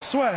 [0.00, 0.30] Soit.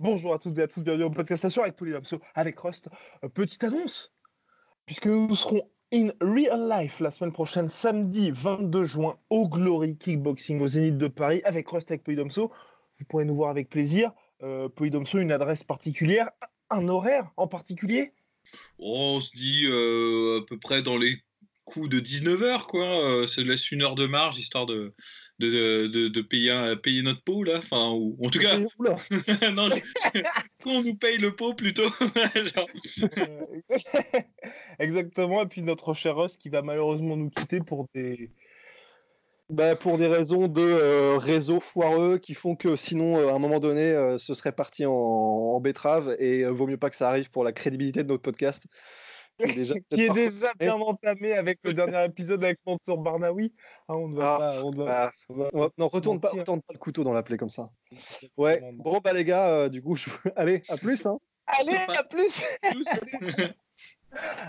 [0.00, 2.88] Bonjour à toutes et à tous, bienvenue au podcast Assure avec Polydomso, avec Rust.
[3.22, 4.12] Euh, petite annonce,
[4.84, 10.60] puisque nous serons in real life la semaine prochaine, samedi 22 juin, au Glory Kickboxing
[10.60, 12.50] au Zénith de Paris, avec Rust avec Polydomso.
[12.98, 14.10] Vous pourrez nous voir avec plaisir.
[14.42, 16.30] Euh, Polydomso, une adresse particulière,
[16.68, 18.12] un horaire en particulier?
[18.82, 21.16] On se dit euh, à peu près dans les
[21.64, 22.84] coups de 19h, quoi.
[22.84, 24.92] Euh, ça laisse une heure de marge, histoire de,
[25.38, 27.58] de, de, de payer, payer notre pot, là.
[27.58, 28.58] Enfin, ou, en tout cas,
[29.52, 29.68] non,
[30.62, 31.90] qu'on nous paye le pot plutôt.
[33.02, 33.46] Euh,
[34.78, 38.30] Exactement, et puis notre cher Russ qui va malheureusement nous quitter pour des,
[39.52, 43.38] bah, pour des raisons de euh, réseau foireux qui font que sinon, euh, à un
[43.38, 46.96] moment donné, euh, ce serait parti en, en betterave et euh, vaut mieux pas que
[46.96, 48.64] ça arrive pour la crédibilité de notre podcast.
[49.38, 53.54] Qui est déjà, qui est déjà bien entamé avec le dernier épisode avec Mansour Barnaoui.
[53.88, 54.62] Ah, on ne va Ah, pas.
[54.64, 57.04] On ne va- Ah, on va- on va- non, retourne pas, retourne pas le couteau
[57.04, 57.70] dans la plaie comme ça.
[58.36, 60.08] Ouais, bon bah les gars, euh, du coup, je...
[60.36, 61.06] allez, à plus.
[61.06, 61.18] Hein.
[61.46, 62.42] Allez, à plus.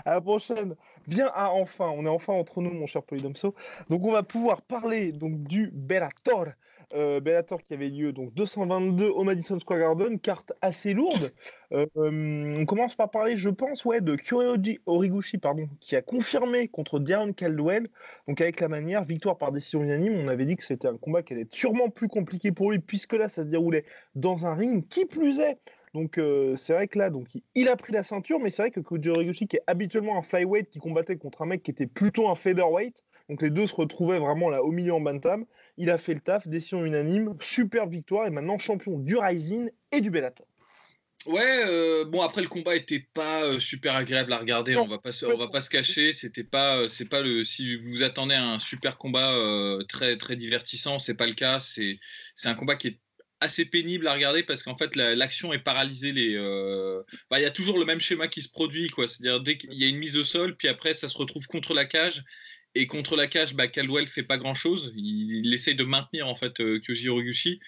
[0.04, 0.76] À la prochaine.
[1.06, 3.54] Bien, ah, enfin, on est enfin entre nous, mon cher Polydomso.
[3.90, 6.46] Donc, on va pouvoir parler donc du Bellator.
[6.94, 11.32] Euh, Bellator qui avait lieu donc 222 au Madison Square Garden, carte assez lourde.
[11.72, 16.68] Euh, on commence par parler, je pense, ouais, de Kyoji Horiguchi, pardon, qui a confirmé
[16.68, 17.88] contre Darren Caldwell.
[18.28, 21.22] Donc, avec la manière, victoire par décision unanime, on avait dit que c'était un combat
[21.22, 24.86] qui allait sûrement plus compliqué pour lui, puisque là, ça se déroulait dans un ring.
[24.88, 25.58] Qui plus est,
[25.94, 28.70] donc euh, c'est vrai que là, donc, il, a pris la ceinture, mais c'est vrai
[28.72, 31.86] que Koji Horiguchi, qui est habituellement un flyweight, qui combattait contre un mec qui était
[31.86, 35.46] plutôt un featherweight, donc les deux se retrouvaient vraiment là au milieu en bantam,
[35.76, 40.00] il a fait le taf, décision unanime, super victoire, et maintenant champion du Rising et
[40.00, 40.46] du Bellator.
[41.26, 44.98] Ouais, euh, bon après le combat était pas euh, super agréable à regarder, on va
[44.98, 48.34] pas se, on va pas se cacher, c'était pas c'est pas le si vous attendez
[48.34, 49.38] un super combat
[49.88, 51.98] très très divertissant, c'est pas le cas, c'est
[52.34, 52.98] c'est un combat qui est
[53.40, 57.46] assez pénible à regarder parce qu'en fait la- l'action est paralysée euh, bah, il y
[57.46, 59.98] a toujours le même schéma qui se produit quoi, c'est-à-dire dès qu'il y a une
[59.98, 62.22] mise au sol puis après ça se retrouve contre la cage.
[62.76, 66.58] Et contre la cage bah Caldwell fait pas grand-chose, il, essaye de maintenir en fait
[66.58, 67.60] euh, Kyoji Horiguchi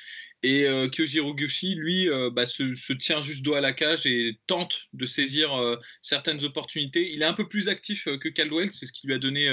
[0.43, 4.07] et euh, Kyoji Horiguchi, lui, euh, bah, se, se tient juste dos à la cage
[4.07, 7.13] et tente de saisir euh, certaines opportunités.
[7.13, 9.49] Il est un peu plus actif que Caldwell, c'est ce qui lui a donné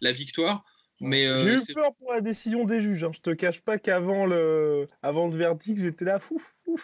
[0.00, 0.64] la victoire.
[1.00, 3.10] Mais euh, J'ai eu peur pour la décision des juges, hein.
[3.14, 6.78] je te cache pas qu'avant le, avant le verdict, j'étais là, fou, fou.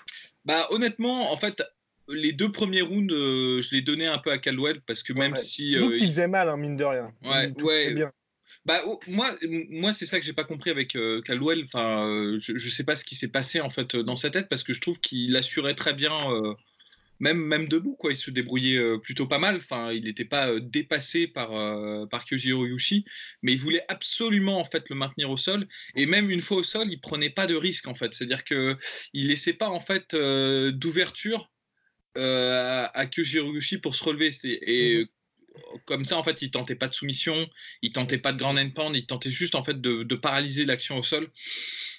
[0.44, 1.62] bah, honnêtement, en fait,
[2.08, 5.32] les deux premiers rounds, euh, je les donnais un peu à Caldwell parce que même
[5.32, 5.38] Ouais.
[5.38, 7.12] si euh, qu'il faisait mal, hein, mine de rien.
[7.24, 7.94] Ouais, Il ouais.
[7.94, 8.12] bien.
[8.64, 9.34] Bah, oh, moi,
[9.70, 11.62] moi c'est ça que j'ai pas compris avec euh, Caldwell.
[11.64, 14.62] Enfin, je, je sais pas ce qui s'est passé en fait dans sa tête parce
[14.62, 16.14] que je trouve qu'il assurait très bien,
[17.20, 18.12] même même debout quoi.
[18.12, 19.56] Il se débrouillait euh, plutôt pas mal.
[19.56, 23.04] Enfin, il n'était pas euh, dépassé par euh, par Kyoji Horiguchi,
[23.42, 25.66] mais il voulait absolument en fait le maintenir au sol.
[25.94, 28.14] Et même une fois au sol, il prenait pas de risque en fait.
[28.14, 28.76] C'est-à-dire que
[29.12, 31.50] il laissait pas en fait d'ouverture
[32.16, 34.30] à, à Kyoji Horiguchi pour se relever.
[34.44, 35.15] Et Mhm.
[35.84, 37.48] Comme ça, en fait, il tentait pas de soumission,
[37.82, 40.64] il tentait pas de grand end pound, il tentait juste en fait de, de paralyser
[40.64, 41.30] l'action au sol.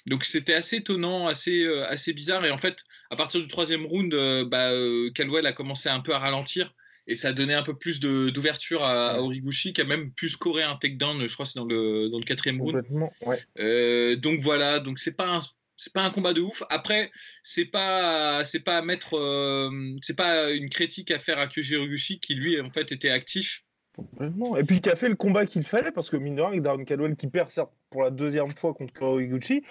[0.06, 2.44] Donc c'était assez étonnant, assez euh, assez bizarre.
[2.44, 6.00] Et en fait, à partir du troisième round, euh, bah, euh, Caldwell a commencé un
[6.00, 6.74] peu à ralentir.
[7.10, 10.62] Et ça a donné un peu plus d'ouverture à, à qui a même pu scorer
[10.62, 12.84] un takedown, je crois que c'est dans le, dans le quatrième round.
[13.22, 13.42] Ouais.
[13.58, 15.40] Euh, donc voilà, donc c'est pas un,
[15.78, 16.62] c'est pas un combat de ouf.
[16.68, 17.10] Après,
[17.42, 19.70] c'est pas c'est pas à mettre euh,
[20.02, 23.62] c'est pas une critique à faire à Kyoji qui lui en fait était actif.
[23.96, 24.56] Complètement.
[24.56, 26.62] Et puis qui a fait le combat qu'il fallait, parce que mine de rien, avec
[26.62, 29.62] Darren Caldwell qui perd certes pour la deuxième fois contre Horiguchi,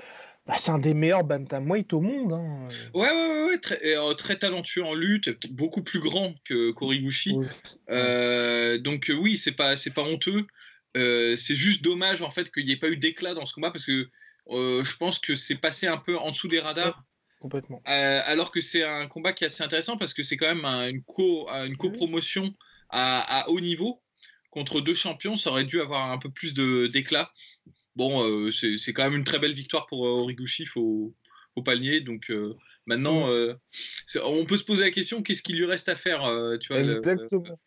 [0.45, 2.33] bah, c'est un des meilleurs bantamweight au monde.
[2.33, 2.67] hein.
[2.93, 7.33] Ouais ouais ouais, ouais, très, euh, très talentueux en lutte, beaucoup plus grand que Horiguchi.
[7.35, 7.47] Ouais.
[7.89, 10.45] Euh, donc oui, c'est pas c'est pas honteux.
[10.95, 13.85] C'est juste dommage en fait qu'il n'y ait pas eu d'éclat dans ce combat parce
[13.85, 14.09] que
[14.51, 17.03] euh, je pense que c'est passé un peu en dessous des radars.
[17.39, 17.81] Complètement.
[17.87, 20.65] Euh, alors que c'est un combat qui est assez intéressant parce que c'est quand même
[20.65, 22.55] un- une co une copromotion
[22.89, 24.01] à, à haut niveau
[24.49, 27.31] contre deux champions, ça aurait dû avoir un peu plus d'éclat.
[27.95, 31.13] Bon, euh, c'est quand même une très belle victoire pour euh, Horiguchi, faut
[31.53, 32.01] faut pas le nier.
[32.01, 32.55] Donc euh,
[32.87, 33.27] Maintenant,
[34.23, 36.21] on peut se poser la question qu'est-ce qu'il lui reste à faire
[36.61, 37.59] tu vois, Exactement.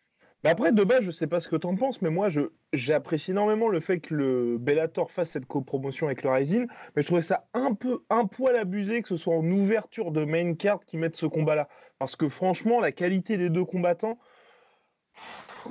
[0.43, 2.29] Mais après, de base, je sais pas ce que tu en penses, mais moi,
[2.73, 6.67] j'apprécie énormément le fait que le Bellator fasse cette copromotion avec le Rising,
[6.97, 10.25] mais je trouvais ça un peu un poil abusé que ce soit en ouverture de
[10.25, 11.69] main card qui mettent ce combat-là.
[11.99, 14.19] Parce que franchement, la qualité des deux combattants,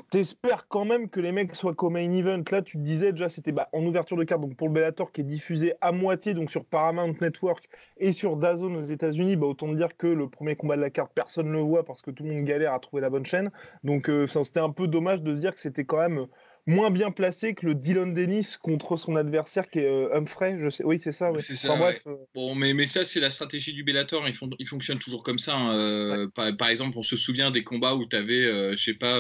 [0.10, 2.44] T'espères quand même que les mecs soient comme main event.
[2.52, 5.12] Là, tu te disais déjà, c'était bah, en ouverture de carte donc pour le Bellator
[5.12, 9.36] qui est diffusé à moitié donc sur Paramount Network et sur DAZN aux États-Unis.
[9.36, 12.02] Bah, autant dire que le premier combat de la carte, personne ne le voit parce
[12.02, 13.52] que tout le monde galère à trouver la bonne chaîne.
[13.84, 16.28] Donc, euh, c'était un peu dommage de se dire que c'était quand même
[16.70, 20.58] moins bien placé que le Dylan Dennis contre son adversaire qui est euh, Humphrey.
[20.60, 21.32] Je sais, oui, c'est ça.
[21.40, 21.76] C'est ça.
[21.76, 24.28] bref, euh, Bon, mais, mais ça, c'est la stratégie du Bellator.
[24.28, 25.56] Ils, font, ils fonctionnent toujours comme ça.
[25.56, 25.76] Hein.
[25.78, 29.20] Euh, par, exemple, on se souvient des combats où tu avais, je sais pas.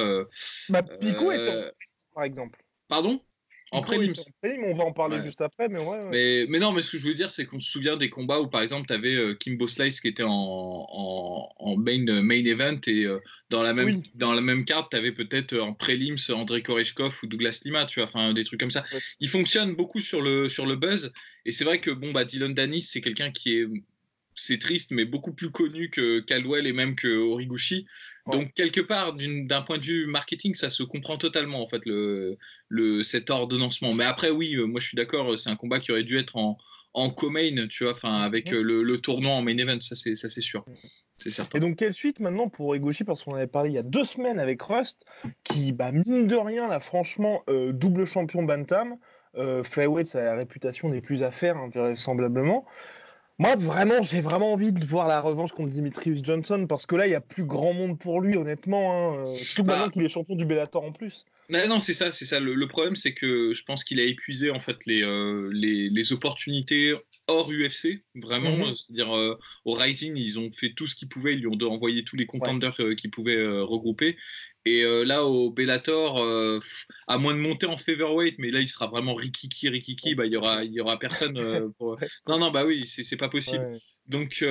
[0.69, 1.73] Bah, Pico est
[2.13, 2.63] par exemple.
[2.87, 3.21] Pardon?
[3.71, 4.13] En prélims.
[4.43, 7.07] on va en parler juste après, mais ouais, Mais, mais, non, mais ce que je
[7.07, 9.67] veux dire, c'est qu'on se souvient des combats où, par exemple, tu avais euh, Kimbo
[9.67, 13.19] Slice qui était en, en, main, euh, main event et euh,
[13.49, 17.27] dans, la même, dans la même carte, tu avais peut-être en prélims André Koreshkov ou
[17.27, 18.83] Douglas Lima, tu vois, enfin des trucs comme ça.
[19.19, 21.11] Il fonctionne beaucoup sur le, sur le buzz
[21.45, 23.67] et c'est vrai que bon, bah, Dylan Danis, c'est quelqu'un qui est
[24.39, 27.85] c'est triste, mais beaucoup plus connu que Caldwell et même que Origuchi.
[28.31, 32.37] Donc, quelque part, d'un point de vue marketing, ça se comprend totalement, en fait, le,
[32.67, 33.93] le, cet ordonnancement.
[33.93, 36.37] Mais après, oui, euh, moi, je suis d'accord, c'est un combat qui aurait dû être
[36.37, 36.57] en,
[36.93, 40.65] en co-main, tu vois, enfin, avec euh, le, tournoi en main event, ça, c'est sûr.
[41.17, 41.57] C'est certain.
[41.57, 44.05] Et donc, quelle suite maintenant pour Origuchi Parce qu'on avait parlé il y a deux
[44.05, 45.05] semaines avec Rust,
[45.43, 48.97] qui, bah, mine de rien, là, franchement, euh, double champion Bantam.
[49.63, 52.65] Flyweight, ça a la réputation des plus à faire, hein, vraisemblablement.
[53.39, 57.07] Moi, vraiment, j'ai vraiment envie de voir la revanche contre Dimitrius Johnson parce que là,
[57.07, 59.13] il n'y a plus grand monde pour lui, honnêtement.
[59.17, 59.33] Hein.
[59.37, 61.25] Surtout bah, maintenant qu'il est champion du Bellator en plus.
[61.49, 62.41] non, c'est ça, c'est ça.
[62.41, 66.93] Le, problème, c'est que je pense qu'il a épuisé en fait les, euh, les, opportunités
[67.29, 68.55] hors UFC, vraiment.
[68.55, 68.75] Mhm.
[68.75, 72.03] C'est-à-dire, euh, au Rising, ils ont fait tout ce qu'ils pouvaient, ils lui ont envoyé
[72.03, 74.17] tous les contenders euh, qu'ils pouvaient regrouper.
[74.65, 76.59] Et euh, là, au Bellator, euh,
[77.07, 80.33] à moins de monter en featherweight, mais là, il sera vraiment rikiki, rikiki, bah, il
[80.33, 81.37] y aura, il y aura personne.
[81.37, 81.97] Euh, pour...
[82.27, 83.79] Non, non, bah oui, c'est pas possible.
[84.07, 84.43] Donc,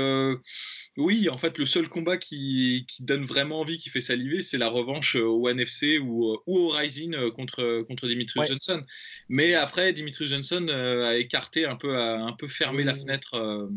[0.99, 4.59] oui, en fait, le seul combat qui, qui, donne vraiment envie, qui fait saliver, c'est
[4.59, 8.85] la revanche au NFC ou, ou au Rising contre, contre Dimitri Johnson.
[9.29, 13.69] Mais après, Dimitri Johnson a écarté un peu, a un peu fermé la fenêtre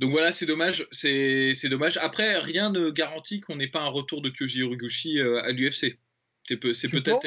[0.00, 0.88] donc voilà, c'est dommage.
[0.90, 1.98] C'est dommage.
[1.98, 5.98] Après, rien ne garantit qu'on n'ait pas un retour de Kyoji Horiguchi euh, à l'UFC.
[6.48, 7.26] C'est peut-être.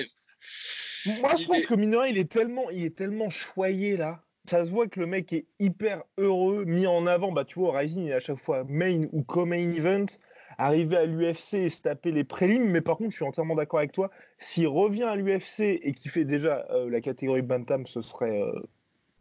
[1.20, 4.23] Moi, je pense que Minoret, il est tellement, il est tellement choyé là.
[4.46, 7.32] Ça se voit que le mec est hyper heureux, mis en avant.
[7.32, 10.06] Bah, tu vois, Rising, il est à chaque fois main ou co-main event.
[10.58, 13.80] Arriver à l'UFC et se taper les prélims, mais par contre, je suis entièrement d'accord
[13.80, 14.12] avec toi.
[14.38, 18.60] S'il revient à l'UFC et qu'il fait déjà euh, la catégorie Bantam, ce serait euh,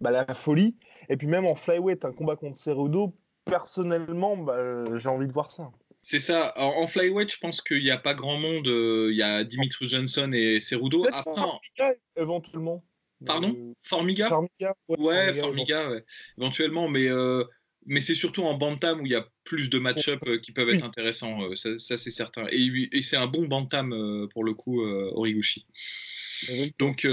[0.01, 0.77] bah, la folie.
[1.09, 3.15] Et puis même en flyweight, un combat contre Cerudo,
[3.45, 5.71] personnellement, bah, j'ai envie de voir ça.
[6.03, 6.53] C'est ça.
[6.57, 8.67] En, flyweight, je pense qu'il n'y a pas grand monde.
[8.67, 11.07] Euh, il y a Dimitri Johnson et Cerudo.
[11.07, 12.83] Après, Formiga, éventuellement.
[13.27, 13.55] Pardon?
[13.57, 14.29] Euh, Formiga?
[14.29, 15.91] Formiga, ouais, Formiga,
[16.39, 17.45] éventuellement, mais, euh,
[17.87, 20.85] mais c'est surtout en bantam où il y a plus de match-up qui peuvent être
[20.85, 22.47] intéressants, ça, c'est certain.
[22.51, 25.67] Et, et c'est un bon bantam pour le coup, Origuchi.
[26.79, 27.07] Donc,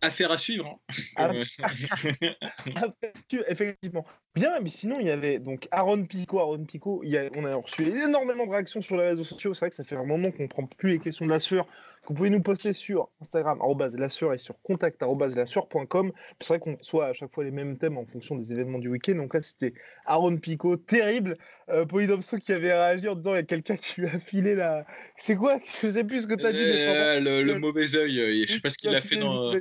[0.00, 0.80] affaire à suivre.
[1.16, 1.42] Hein.
[3.48, 4.06] Effectivement.
[4.36, 6.38] Bien, mais sinon, il y avait donc Aaron Pico.
[6.38, 9.54] Aaron Pico, il y a, on a reçu énormément de réactions sur les réseaux sociaux.
[9.54, 11.40] C'est vrai que ça fait un moment qu'on ne prend plus les questions de la
[11.40, 11.66] sueur.
[12.06, 13.58] Vous pouvez nous poster sur Instagram,
[13.98, 15.02] la sueur, et sur contact,
[15.46, 16.12] sueur.com.
[16.40, 18.88] C'est vrai qu'on reçoit à chaque fois les mêmes thèmes en fonction des événements du
[18.88, 19.16] week-end.
[19.16, 19.74] Donc là, c'était
[20.06, 21.36] Aaron Pico, terrible.
[21.68, 24.54] Euh, Polydomso qui avait réagi en disant il y a quelqu'un qui lui a filé
[24.54, 24.86] la.
[25.16, 25.58] C'est quoi?
[25.82, 26.58] Je sais plus ce que tu as dit.
[26.62, 28.20] Euh, le, mauvais œil.
[28.20, 29.52] Euh, je sais pas ce qu'il a fait dans.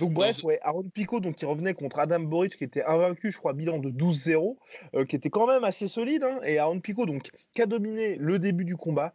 [0.00, 3.38] Donc bref, ouais, Aaron Pico donc, qui revenait contre Adam Boric qui était invaincu, je
[3.38, 4.56] crois, bilan de 12-0,
[4.94, 6.24] euh, qui était quand même assez solide.
[6.24, 9.12] Hein, et Aaron Pico donc, qui a dominé le début du combat,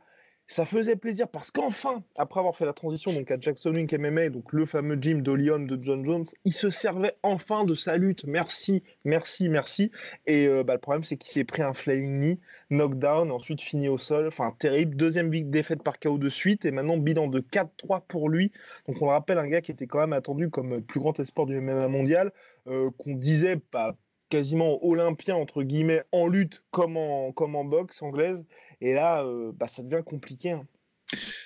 [0.47, 4.29] ça faisait plaisir parce qu'enfin, après avoir fait la transition donc à Jackson Wink MMA,
[4.29, 8.23] donc le fameux gym de de John Jones, il se servait enfin de sa lutte.
[8.25, 9.91] Merci, merci, merci.
[10.25, 12.39] Et euh, bah, le problème, c'est qu'il s'est pris un flying knee,
[12.69, 14.27] knockdown, ensuite fini au sol.
[14.27, 14.95] Enfin, terrible.
[14.95, 16.65] Deuxième défaite par KO de suite.
[16.65, 18.51] Et maintenant, bilan de 4-3 pour lui.
[18.87, 21.59] Donc, on rappelle un gars qui était quand même attendu comme plus grand espoir du
[21.59, 22.31] MMA mondial,
[22.67, 23.95] euh, qu'on disait pas
[24.29, 28.43] quasiment olympien entre guillemets en lutte comme en boxe anglaise
[28.81, 30.67] et là euh, bah, ça devient compliqué hein.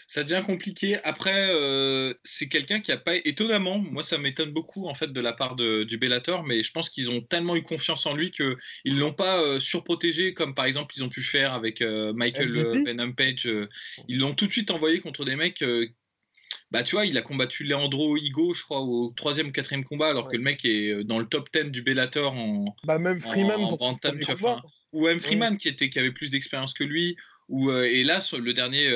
[0.08, 4.88] ça devient compliqué après euh, c'est quelqu'un qui a pas étonnamment moi ça m'étonne beaucoup
[4.88, 7.64] en fait de la part de, du Bellator mais je pense qu'ils ont tellement eu
[7.64, 11.22] confiance en lui que ils l'ont pas euh, surprotégé comme par exemple ils ont pu
[11.22, 12.52] faire avec Michael
[12.86, 13.52] Venom Page
[14.08, 15.64] ils l'ont tout de suite envoyé contre des mecs
[16.70, 20.10] bah tu vois, il a combattu Leandro Higo, je crois, au troisième ou quatrième combat,
[20.10, 22.76] alors que le mec est dans le top 10 du Bellator en.
[22.86, 23.78] Bah même Freeman en,
[24.92, 27.18] ou même Freeman qui était qui avait plus d'expérience que lui.
[27.48, 28.88] Ou, et là, sur le dernier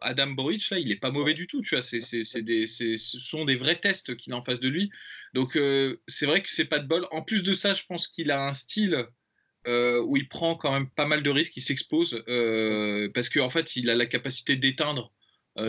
[0.00, 1.62] Adam Boric, là, il est pas mauvais du tout.
[1.62, 4.90] Tu vois, c'est, des, ce sont des vrais tests qu'il a en face de lui.
[5.32, 5.56] Donc,
[6.08, 7.06] c'est vrai que c'est pas de bol.
[7.12, 9.06] En plus de ça, je pense qu'il a un style
[9.66, 12.22] où il prend quand même pas mal de risques, il s'expose
[13.14, 15.12] parce qu'en en fait, il a la capacité d'éteindre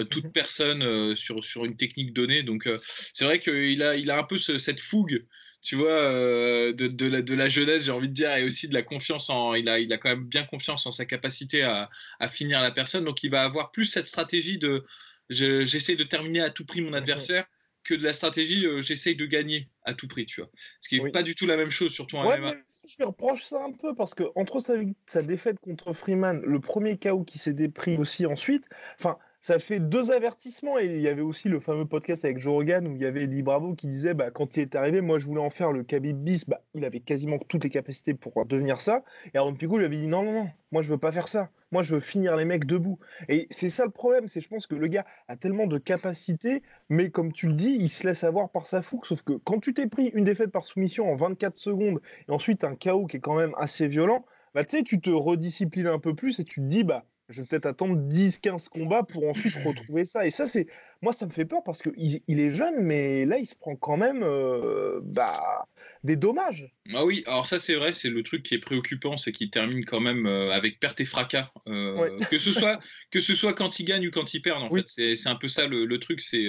[0.10, 2.42] toute mmh personne sur, sur une technique donnée.
[2.42, 2.68] Donc,
[3.14, 5.28] c'est vrai qu'il a, il a un peu cette fougue
[5.66, 8.74] tu vois, euh, de, la, de la jeunesse, j'ai envie de dire, et aussi de
[8.76, 9.56] la confiance en.
[9.56, 11.90] Il a, il a quand même bien confiance en sa capacité à,
[12.30, 13.04] finir la personne.
[13.04, 14.86] Donc, il va avoir plus cette stratégie de
[15.30, 17.46] j'essaie de terminer à tout prix mon adversaire
[17.84, 20.52] que de la stratégie euh, j'essaye de gagner à tout prix, tu vois.
[20.82, 22.54] Ce qui n'est pas du tout la même chose, surtout en MMA.
[22.88, 24.76] Je lui reproche ça un peu parce que entre sa,
[25.08, 28.66] sa défaite contre Freeman, le premier KO qui s'est dépris aussi ensuite,
[29.00, 30.80] enfin, ça fait deux avertissements.
[30.80, 33.26] Et il y avait aussi le fameux podcast avec Joe Rogan où il y avait
[33.26, 35.84] Eddie Bravo qui disait bah, quand il est arrivé, moi je voulais en faire le
[35.84, 36.50] Khabib bis.
[36.50, 39.04] Bah, il avait quasiment toutes les capacités pour devenir ça.
[39.36, 41.52] Et Aaron Pico lui avait dit non, non, non, moi je veux pas faire ça.
[41.72, 42.98] Moi je veux finir les mecs debout.
[43.30, 44.28] Et c'est ça le problème.
[44.28, 47.78] C'est je pense que le gars a tellement de capacités, mais comme tu le dis,
[47.80, 49.06] il se laisse avoir par sa fougue.
[49.06, 52.64] Sauf que quand tu t'es pris une défaite par soumission en 24 secondes et ensuite
[52.64, 54.26] un chaos qui est quand même assez violent,
[54.56, 57.42] bah, tu sais, tu te redisciplines un peu plus et tu te dis bah je
[57.42, 60.26] vais peut-être attendre 10-15 combats pour ensuite retrouver ça.
[60.26, 60.68] Et ça, c'est
[61.02, 63.76] moi, ça me fait peur parce qu'il il est jeune, mais là, il se prend
[63.76, 65.68] quand même euh, bah,
[66.04, 66.70] des dommages.
[66.94, 69.86] Ah oui, alors ça, c'est vrai, c'est le truc qui est préoccupant, c'est qu'il termine
[69.86, 71.52] quand même euh, avec perte et fracas.
[71.68, 72.80] Euh, que, ce soit,
[73.10, 74.88] que ce soit quand il gagne ou quand il perd, en fait.
[74.88, 76.46] C'est un peu ça le, truc, c'est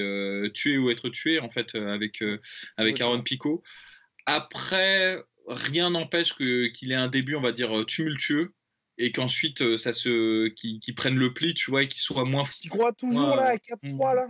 [0.53, 2.23] tuer ou être tué, en fait, avec,
[2.77, 3.63] avec Aaron Pico.
[4.27, 8.53] Après, rien n'empêche qu'il ait un début, on va dire, tumultueux
[8.99, 12.45] et qu'ensuite euh, ça se qui, prennent le pli tu vois et qu'ils soient moins
[12.61, 14.27] tu crois toujours là à 4-3 là?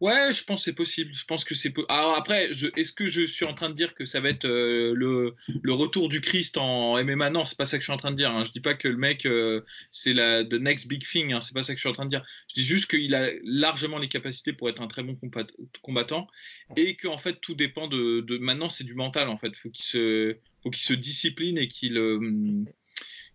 [0.00, 1.14] Ouais, je pense que c'est possible.
[1.14, 1.72] Je pense que c'est.
[1.88, 4.94] Alors après, est-ce que je suis en train de dire que ça va être euh,
[4.94, 7.98] le, le, retour du Christ en MMA Non, c'est pas ça que je suis en
[7.98, 8.30] train de dire.
[8.30, 8.44] Hein.
[8.44, 11.32] Je dis pas que le mec euh, c'est la the next big thing.
[11.32, 11.40] Hein.
[11.40, 12.24] C'est pas ça que je suis en train de dire.
[12.48, 15.18] Je dis juste qu'il a largement les capacités pour être un très bon
[15.82, 16.26] combattant
[16.76, 18.20] et que en fait tout dépend de.
[18.20, 18.38] de...
[18.38, 19.54] Maintenant, c'est du mental en fait.
[19.56, 21.96] Faut qu'il se faut qu'il se discipline et qu'il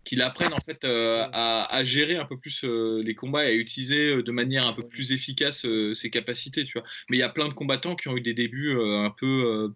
[0.04, 3.54] qu'il apprenne en fait euh, à, gérer un peu plus euh, les combats et à
[3.54, 6.86] utiliser euh, de manière un peu plus efficace ses capacités, tu vois.
[7.08, 9.72] Mais il y a plein de combattants qui ont eu des débuts un peu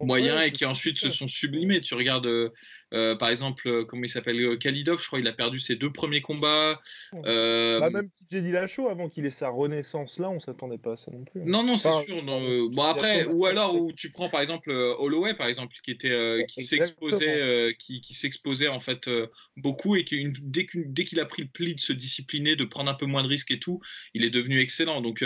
[0.00, 1.80] moyens et qui ensuite se sont sublimés.
[1.80, 2.52] Tu regardes
[2.92, 5.76] euh, par exemple, euh, comment il s'appelle euh, Khalidov, je crois, il a perdu ses
[5.76, 6.80] deux premiers combats.
[7.12, 11.10] Bah, même TJ Dillashaw, avant qu'il ait sa renaissance là, on s'attendait pas à ça
[11.10, 11.40] non plus.
[11.40, 11.44] Hein.
[11.46, 12.22] Non, non, c'est sûr.
[12.22, 16.62] bon après, ou alors où tu prends par exemple Holloway, par exemple, qui était, qui
[16.62, 19.08] s'exposait, qui, qui s'exposait en fait
[19.56, 20.64] beaucoup et qui dès
[21.04, 23.50] qu'il a pris le pli de se discipliner, de prendre un peu moins de risques
[23.50, 23.80] et tout,
[24.14, 25.00] il est devenu excellent.
[25.00, 25.24] Donc,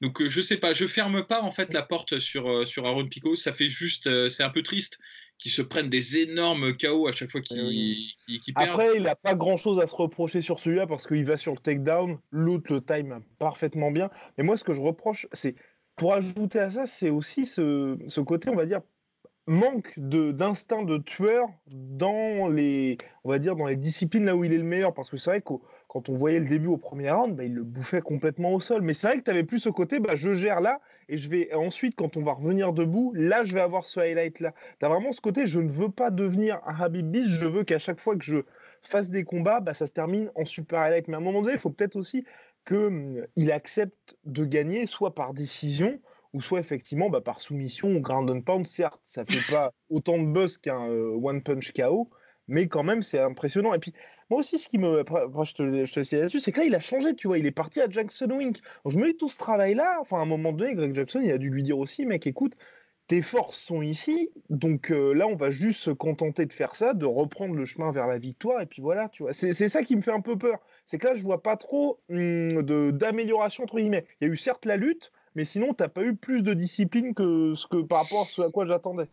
[0.00, 3.36] donc je sais pas, je ferme pas en fait la porte sur sur Aaron Pico.
[3.36, 4.98] Ça fait juste, c'est un peu triste
[5.38, 8.14] qui se prennent des énormes chaos à chaque fois qu'ils
[8.54, 8.70] perdent.
[8.70, 11.52] Après, il n'a pas grand chose à se reprocher sur celui-là parce qu'il va sur
[11.52, 12.18] le takedown.
[12.30, 14.10] L'autre le time parfaitement bien.
[14.38, 15.54] Mais moi, ce que je reproche, c'est
[15.96, 18.80] pour ajouter à ça, c'est aussi ce, ce, côté, on va dire,
[19.46, 24.52] manque d'instinct de, tueur dans les, on va dire, dans les disciplines là où il
[24.52, 24.92] est le meilleur.
[24.92, 25.54] Parce que c'est vrai que
[25.88, 28.82] quand on voyait le début au premier round, bah, il le bouffait complètement au sol.
[28.82, 31.30] Mais c'est vrai que tu avais plus ce côté, bah, je gère là, et je
[31.30, 34.52] vais ensuite, quand on va revenir debout, là, je vais avoir ce highlight-là.
[34.80, 37.62] Tu as vraiment ce côté, je ne veux pas devenir un Habib Beast, je veux
[37.64, 38.38] qu'à chaque fois que je
[38.82, 41.08] fasse des combats, bah, ça se termine en super highlight.
[41.08, 42.24] Mais à un moment donné, il faut peut-être aussi
[42.66, 46.00] qu'il hum, accepte de gagner, soit par décision,
[46.32, 48.66] ou soit effectivement bah, par soumission ou ground and pound.
[48.66, 52.10] Certes, ça fait pas autant de buzz qu'un euh, one punch KO,
[52.48, 53.74] mais quand même, c'est impressionnant.
[53.74, 53.92] Et puis,
[54.30, 55.04] moi aussi, ce qui me.
[55.04, 57.38] je te, je te là-dessus, c'est que là, il a changé, tu vois.
[57.38, 58.60] Il est parti à Jackson Wink.
[58.84, 61.30] Donc, je me dis, tout ce travail-là, enfin, à un moment donné, Greg Jackson, il
[61.32, 62.54] a dû lui dire aussi, mec, écoute,
[63.08, 64.30] tes forces sont ici.
[64.50, 67.92] Donc euh, là, on va juste se contenter de faire ça, de reprendre le chemin
[67.92, 68.60] vers la victoire.
[68.60, 69.32] Et puis voilà, tu vois.
[69.32, 70.58] C'est ça qui me fait un peu peur.
[70.86, 74.06] C'est que là, je vois pas trop hum, d'amélioration, entre guillemets.
[74.20, 76.54] Il y a eu certes la lutte, mais sinon, tu n'as pas eu plus de
[76.54, 79.06] discipline que, ce que par rapport à ce à quoi j'attendais.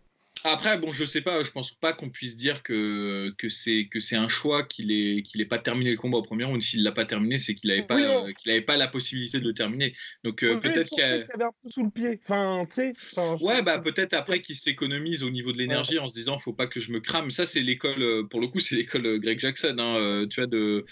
[0.46, 4.02] Après, bon, je sais pas, je pense pas qu'on puisse dire que, que c'est que
[4.02, 6.62] c'est un choix qu'il ait qu'il ait pas terminé le combat au premier round.
[6.62, 7.98] S'il l'a pas terminé, c'est qu'il avait pas
[8.34, 9.94] qu'il avait pas la possibilité de le terminer.
[10.24, 12.20] Donc euh, peut-être qu'il avait un peu sous le pied.
[12.26, 12.94] Enfin, tu sais.
[13.42, 16.68] ouais, bah peut-être après qu'il s'économise au niveau de l'énergie en se disant faut pas
[16.68, 17.32] que je me crame.
[17.32, 19.76] Ça c'est l'école euh, pour le coup, c'est l'école euh, Greg Jackson.
[19.80, 20.86] Hein, tu vois de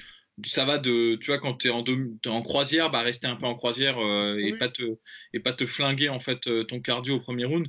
[0.45, 1.83] ça va de tu vois quand tu es en,
[2.27, 3.97] en croisière bah rester un peu en croisière
[4.37, 4.83] et pas te
[5.33, 7.67] et pas te flinguer en fait ton cardio au premier round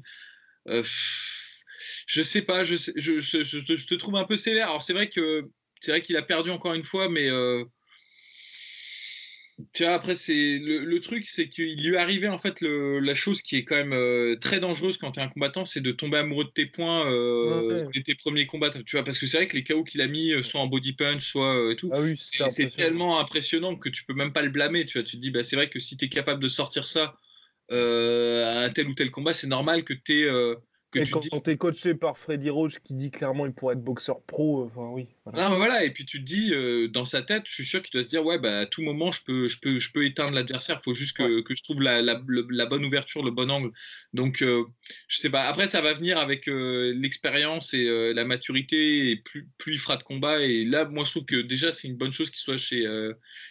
[2.06, 4.68] je sais pas, je, je, je, te trouve un peu sévère.
[4.68, 5.48] Alors c'est vrai que
[5.80, 7.64] c'est vrai qu'il a perdu encore une fois, mais euh,
[9.73, 13.57] tu vois, après, c'est le, truc, c'est qu'il lui arrivait en fait la chose qui
[13.57, 16.45] est quand même euh, très dangereuse quand tu es un combattant, c'est de tomber amoureux
[16.45, 18.71] de tes points euh, de tes premiers combats.
[18.71, 20.66] Tu vois, parce que c'est vrai que les KO qu'il a mis, euh, soit en
[20.66, 24.50] body punch, soit et tout, ah c'est tellement impressionnant que tu peux même pas le
[24.50, 24.85] blâmer.
[24.87, 26.87] Tu vois, tu te dis, bah, c'est vrai que si tu es capable de sortir
[26.87, 27.14] ça
[27.71, 30.28] à un tel ou tel combat, c'est normal que tu
[30.99, 33.82] aies et quand tu es coaché par Freddy Roach qui dit clairement il pourrait être
[33.82, 35.06] boxeur pro, euh, enfin oui.
[35.25, 35.46] Voilà.
[35.46, 37.92] Ah, voilà, et puis tu te dis euh, dans sa tête, je suis sûr qu'il
[37.92, 40.32] doit se dire ouais bah à tout moment je peux je peux je peux éteindre
[40.32, 43.50] l'adversaire, il faut juste que, que, je trouve la, la, la, bonne ouverture, le bon
[43.50, 43.70] angle.
[44.12, 44.64] Donc euh,
[45.08, 45.42] je sais pas.
[45.42, 50.02] Après ça va venir avec l'expérience et la maturité et plus plus il fera de
[50.02, 52.84] combat et là moi je trouve que déjà c'est une bonne chose qu'il soit chez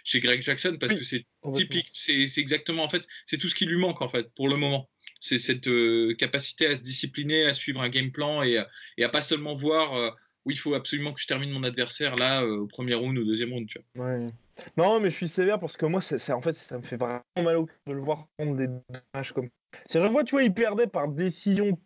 [0.04, 3.66] chez Greg Jackson parce que c'est typique, c'est exactement en fait c'est tout ce qui
[3.66, 4.91] lui manque en fait pour le moment
[5.22, 8.62] c'est cette euh, capacité à se discipliner, à suivre un game plan et,
[8.98, 10.10] et à pas seulement voir euh,
[10.46, 13.22] oui, il faut absolument que je termine mon adversaire là euh, au premier round ou
[13.22, 13.68] au deuxième round.
[13.68, 14.08] Tu vois.
[14.08, 14.30] Ouais.
[14.76, 17.22] Non, mais je suis sévère parce que moi, c'est, en fait, ça me fait vraiment
[17.38, 19.50] mal au cœur de le voir prendre des dommages comme.
[19.86, 21.80] Si à chaque fois, tu vois, il perdait par décision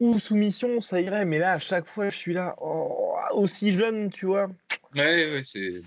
[0.00, 4.10] ou soumission, ça irait, mais là, à chaque fois, je suis là, oh, aussi jeune,
[4.10, 4.48] tu vois.
[4.94, 5.80] Ouais, ouais, c'est.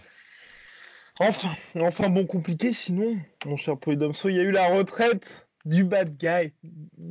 [1.19, 5.83] Enfin, enfin, bon, compliqué, sinon, mon cher Polydomso, il y a eu la retraite du
[5.83, 6.53] bad guy,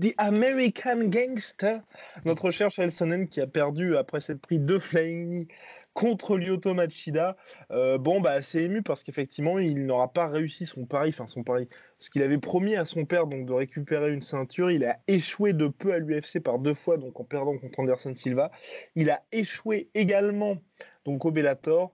[0.01, 1.81] the American gangster,
[2.25, 5.47] notre cher Sonnen qui a perdu après cette prise de Flying
[5.93, 7.37] contre Lyoto Machida.
[7.71, 11.43] Euh, bon, bah, c'est ému parce qu'effectivement, il n'aura pas réussi son pari, enfin son
[11.43, 11.69] pari,
[11.99, 14.71] ce qu'il avait promis à son père, donc de récupérer une ceinture.
[14.71, 18.15] Il a échoué de peu à l'UFC par deux fois, donc en perdant contre Anderson
[18.15, 18.51] Silva.
[18.95, 20.59] Il a échoué également
[21.05, 21.93] donc au Bellator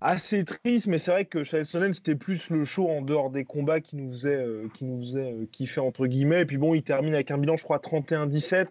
[0.00, 3.80] assez triste, mais c'est vrai que Sonnen, c'était plus le show en dehors des combats
[3.80, 6.40] qui nous faisait, euh, qui nous euh, kiffer, entre guillemets.
[6.40, 8.68] Et puis bon, il termine avec un bilan, je crois, 31-17.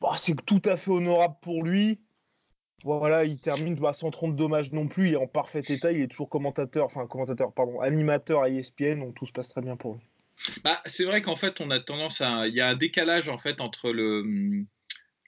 [0.00, 2.00] Bah, c'est tout à fait honorable pour lui.
[2.84, 5.08] Voilà, il termine bah, sans trop de dommages non plus.
[5.08, 5.92] Il est en parfait état.
[5.92, 9.12] Il est toujours commentateur, enfin commentateur, pardon, animateur à ESPN.
[9.14, 10.02] Tout se passe très bien pour lui.
[10.64, 12.48] Bah, c'est vrai qu'en fait, on a tendance à.
[12.48, 14.64] Il y a un décalage en fait entre le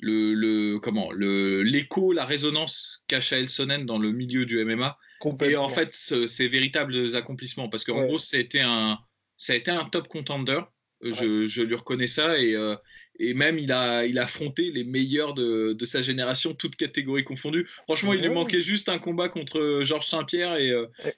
[0.00, 4.98] le, comment le l'écho, la résonance qu'a Shael Sonnen dans le milieu du MMA
[5.42, 8.98] et en fait ces véritables accomplissements parce qu'en gros ça a été un
[9.36, 10.60] ça a été un top contender.
[11.02, 12.76] Euh, je, je, lui reconnais ça et, euh,
[13.18, 17.24] et même il a, il a affronté les meilleurs de, de sa génération, toutes catégories
[17.24, 17.68] confondues.
[17.85, 20.72] Franchement, il lui manquait juste un combat contre euh, Georges Saint-Pierre et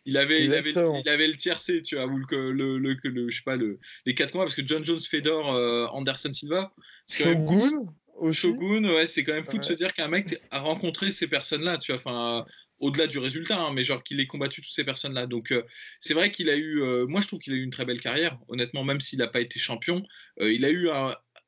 [0.07, 3.37] il, avait, il, avait, il avait le tiercé, tu vois, ou le, le, le, je
[3.37, 5.47] sais pas, le, les quatre combats, parce que John Jones, Fedor,
[5.95, 6.73] Anderson Silva.
[7.09, 7.87] Shogun
[8.33, 11.79] Shogun, ouais, c'est quand même fou de se dire qu'un mec a rencontré ces personnes-là,
[11.79, 12.47] tu vois, enfin,
[12.79, 15.27] au-delà du résultat, hein, mais genre qu'il ait combattu toutes ces personnes-là.
[15.27, 15.63] Donc, euh,
[16.01, 18.01] c'est vrai qu'il a eu, euh, moi je trouve qu'il a eu une très belle
[18.01, 20.03] carrière, honnêtement, même s'il n'a pas été champion.
[20.41, 20.89] Euh, il a eu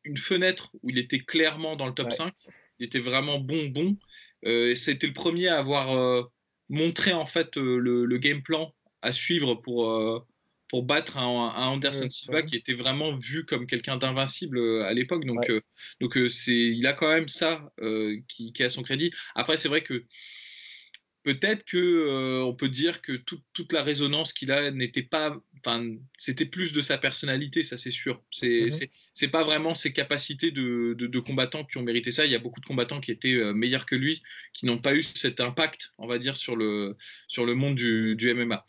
[0.05, 2.33] une fenêtre où il était clairement dans le top 5,
[2.79, 3.97] il était vraiment bon, bon.
[4.75, 6.29] C'était le premier à avoir
[6.69, 10.27] montré en fait le, le, game plan à suivre pour
[10.69, 15.25] pour battre un, Anderson Silva qui était vraiment vu comme quelqu'un d'invincible euh, à l'époque.
[15.25, 15.61] Donc, euh,
[16.01, 17.73] donc euh, c'est, il a quand même ça
[18.29, 19.13] qui, qui, a son crédit.
[19.35, 20.05] Après, c'est vrai que
[21.23, 23.13] peut-être que on peut dire que
[23.53, 27.91] toute la résonance qu'il a n'était pas, enfin, c'était plus de sa personnalité, ça c'est
[27.91, 28.23] sûr.
[28.31, 28.89] C'est, mm-hmm.
[29.15, 32.25] c'est, pas vraiment ses capacités de, de, combattants qui ont mérité ça.
[32.25, 35.03] Il y a beaucoup de combattants qui étaient meilleurs que lui, qui n'ont pas eu
[35.03, 38.65] cet impact, on va dire, sur le, sur le monde du, du MMA.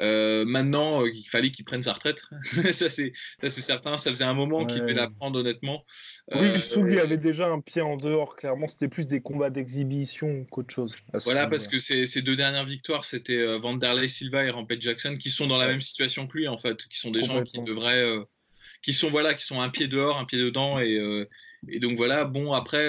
[0.00, 2.22] Euh, maintenant, euh, il fallait qu'il prenne sa retraite.
[2.72, 3.12] ça, c'est
[3.50, 3.96] certain.
[3.96, 5.84] Ça faisait un moment qu'il devait la prendre, honnêtement.
[6.34, 8.36] Oui, euh, lui avait déjà un pied en dehors.
[8.36, 10.94] Clairement, c'était plus des combats d'exhibition qu'autre chose.
[11.24, 15.46] Voilà, parce que ces deux dernières victoires, c'était Vanderlei Silva et Rampage Jackson, qui sont
[15.46, 18.04] dans la même situation que lui, en fait, qui sont des gens qui devraient,
[18.82, 21.26] qui sont voilà, qui sont un pied dehors, un pied dedans, et,
[21.68, 22.24] et donc voilà.
[22.24, 22.88] Bon, après,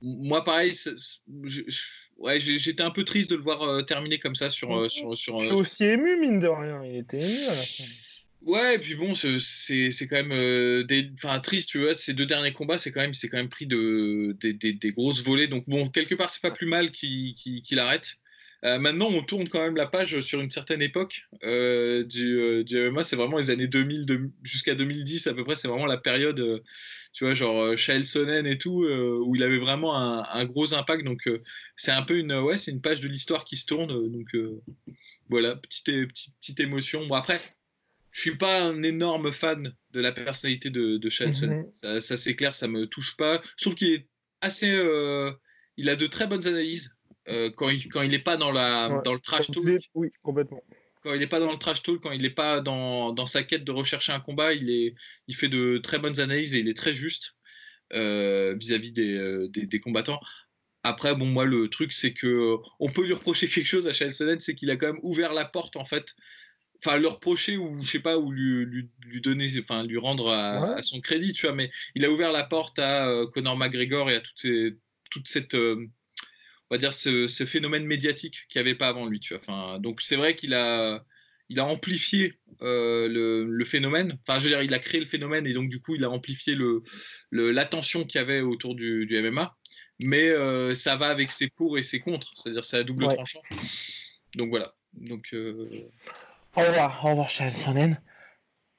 [0.00, 0.74] moi, pareil,
[1.44, 1.62] je,
[2.22, 4.74] ouais, j'étais un peu triste de le voir euh, terminer comme ça sur.
[4.74, 6.82] Euh, sur, sur euh, aussi ému, mine de rien.
[6.84, 7.84] Il était ému à la fin.
[8.42, 11.94] Ouais, et puis bon, c'est quand même des, enfin triste, tu vois.
[11.94, 14.90] Ces deux derniers combats, c'est quand même, c'est quand même pris de des, des, des,
[14.90, 15.46] grosses volées.
[15.46, 18.16] Donc bon, quelque part, c'est pas plus mal qu'il qu arrête.
[18.62, 23.02] Maintenant, on tourne quand même la page sur une certaine époque du, du MMA.
[23.02, 25.56] C'est vraiment les années 2000 jusqu'à 2010 à peu près.
[25.56, 26.62] C'est vraiment la période
[27.12, 30.74] tu vois, genre euh, Shael Sonnen et tout, euh, où il avait vraiment un, gros
[30.74, 31.04] impact.
[31.04, 31.42] Donc, euh,
[31.76, 34.10] c'est un peu une, ouais, c'est une page de l'histoire qui se tourne.
[34.10, 34.34] Donc,
[35.28, 37.06] voilà, petite, petite, petite émotion.
[37.06, 37.40] Bon, après,
[38.10, 41.66] je suis pas un énorme fan de la personnalité de, de Shael Sonnen.
[41.82, 42.00] Mhm.
[42.00, 43.42] Ça, c'est clair, ça me touche pas.
[43.58, 44.08] Je trouve qu'il est
[44.40, 44.68] assez.
[45.76, 46.94] il a de très bonnes analyses.
[47.26, 49.88] Quand il quand il n'est pas dans la dans le trash talk.
[49.94, 50.62] Oui, complètement
[51.02, 53.42] quand il n'est pas dans le trash talk, quand il n'est pas dans, dans, sa
[53.42, 54.94] quête de rechercher un combat, il, est,
[55.26, 57.34] il fait de très bonnes analyses et il est très juste
[57.92, 60.20] euh, vis-à-vis des, euh, des, des, combattants.
[60.84, 64.12] Après, bon, moi, le truc, c'est que on peut lui reprocher quelque chose à Charles
[64.12, 66.14] Sonnen, c'est qu'il a quand même ouvert la porte, en fait.
[66.78, 70.82] enfin le reprocher ou je sais pas ou lui, lui, donner enfin lui rendre à,
[70.82, 74.16] son crédit tu vois mais il a ouvert la porte à euh, Conor McGregor et
[74.16, 74.46] à toute,
[75.10, 75.86] toute cette euh,
[76.72, 79.42] on va dire ce, phénomène médiatique qu'il n'y avait pas avant lui tu vois.
[79.46, 81.04] Enfin donc c'est vrai qu'il a
[81.50, 84.18] il a amplifié euh, le, phénomène.
[84.22, 86.08] Enfin je veux dire il a créé le phénomène et donc du coup il a
[86.08, 86.82] amplifié le
[87.30, 89.54] l'attention qu'il y avait autour du, du MMA
[90.00, 90.32] mais
[90.74, 92.32] ça va avec ses pour et ses contre.
[92.36, 93.42] C'est-à-dire c'est à double tranchant.
[94.34, 94.74] Donc voilà.
[94.94, 98.00] Donc au revoir, au revoir, Charles Sonnen.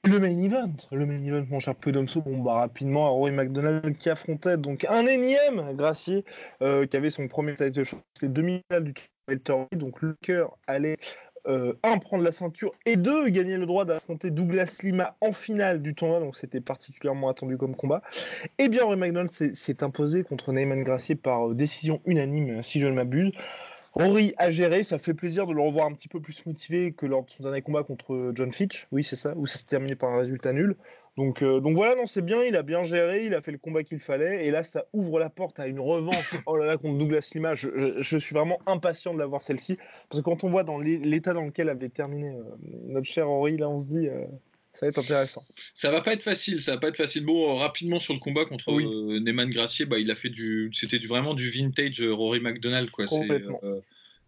[0.06, 4.10] Le main event, le main event, mon cher Podomso, bon bah rapidement, Roy McDonald qui
[4.10, 6.26] affrontait donc un énième Gracier
[6.60, 10.98] euh, qui avait son premier title shot, c'était demi-finale du tournoi donc le cœur allait
[11.46, 15.80] euh, un prendre la ceinture et deux gagner le droit d'affronter Douglas Lima en finale
[15.80, 18.02] du tournoi, donc c'était particulièrement attendu comme combat.
[18.58, 22.78] Et eh bien Roy McDonald s'est imposé contre Neyman Gracier par euh, décision unanime, si
[22.78, 23.32] je ne m'abuse.
[23.94, 27.06] Rory a géré, ça fait plaisir de le revoir un petit peu plus motivé que
[27.06, 29.94] lors de son dernier combat contre John Fitch, oui c'est ça, où ça s'est terminé
[29.94, 30.74] par un résultat nul.
[31.16, 33.58] Donc, euh, donc voilà, non c'est bien, il a bien géré, il a fait le
[33.58, 36.34] combat qu'il fallait, et là ça ouvre la porte à une revanche.
[36.46, 39.78] Oh là là, contre Douglas Lima, je, suis vraiment impatient de la voir celle-ci,
[40.10, 42.42] parce que quand on voit dans l'état dans lequel avait terminé euh,
[42.88, 44.08] notre cher Rory, là on se dit...
[44.08, 44.24] Euh,
[44.74, 45.44] ça va être intéressant.
[45.72, 47.24] Ça va pas être facile, ça va pas être facile.
[47.24, 48.84] Bon, rapidement sur le combat contre oui.
[49.20, 53.04] Neyman Gracier, bah, il a fait du, c'était vraiment du vintage Rory McDonald, quoi.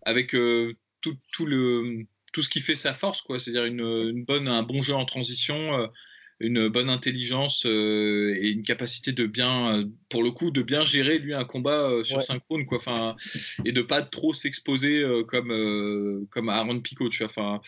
[0.03, 3.41] avec tout, tout, le, tout ce qui fait sa force, quoi.
[3.41, 5.91] C'est-à-dire une, bonne, un bon jeu en transition,
[6.39, 11.35] une bonne intelligence et une capacité de bien, pour le coup, de bien gérer lui
[11.35, 12.79] un combat sur synchrone, quoi.
[12.79, 13.17] Enfin,
[13.65, 17.27] et de pas trop s'exposer comme comme Aaron Pico, tu vois.
[17.27, 17.61] Enfin,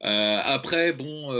[0.00, 1.32] après, bon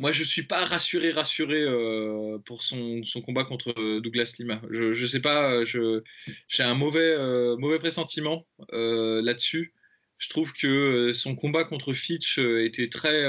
[0.00, 4.62] moi, je suis pas rassuré, rassuré euh, pour son, son, combat contre euh, Douglas Lima.
[4.70, 6.00] Je, je sais pas, euh,
[6.48, 7.16] j'ai un mauvais,
[7.58, 9.74] mauvais pressentiment là-dessus.
[10.16, 13.24] Je trouve que son combat contre Fitch était très,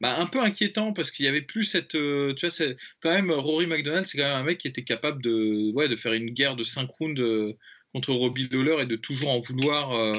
[0.00, 2.66] bah, un peu inquiétant parce qu'il y avait plus cette, tu vois,
[3.00, 5.96] quand même Rory McDonald, c'est quand même un mec qui était capable de, ouais, de
[5.96, 7.56] faire une guerre de 5 rounds
[7.92, 10.14] contre Robbie Lawler et de toujours en vouloir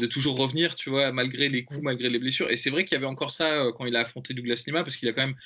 [0.00, 2.50] de toujours revenir, tu vois, malgré les coups, malgré les blessures.
[2.50, 4.82] Et c'est vrai qu'il y avait encore ça euh, quand il a affronté Douglas Lima,
[4.82, 5.36] parce qu'il a quand même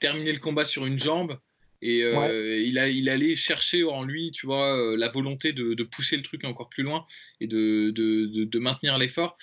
[0.00, 1.38] terminé le combat sur une jambe.
[1.84, 5.82] Et euh, il, a, il allait chercher en lui, tu vois, euh, la volonté de,
[5.82, 7.04] pousser le truc encore plus loin
[7.40, 9.36] et de, de, maintenir l'effort.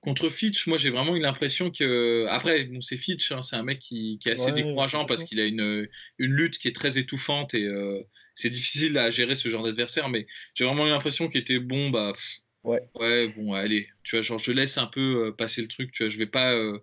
[0.00, 2.26] Contre Fitch, moi j'ai vraiment eu l'impression que.
[2.28, 5.46] Après, bon, c'est Fitch, hein, c'est un mec qui, est assez décourageant parce qu'il a
[5.46, 7.66] une, une, lutte qui est très étouffante et
[8.34, 10.10] c'est difficile à gérer ce genre d'adversaire.
[10.10, 12.12] Mais j'ai vraiment eu l'impression qu'il était bon, bah.
[12.66, 12.82] Ouais.
[12.96, 16.02] Ouais, bon, allez, tu vois, genre, je laisse un peu euh, passer le truc, tu
[16.02, 16.52] vois, je vais pas.
[16.52, 16.80] Euh,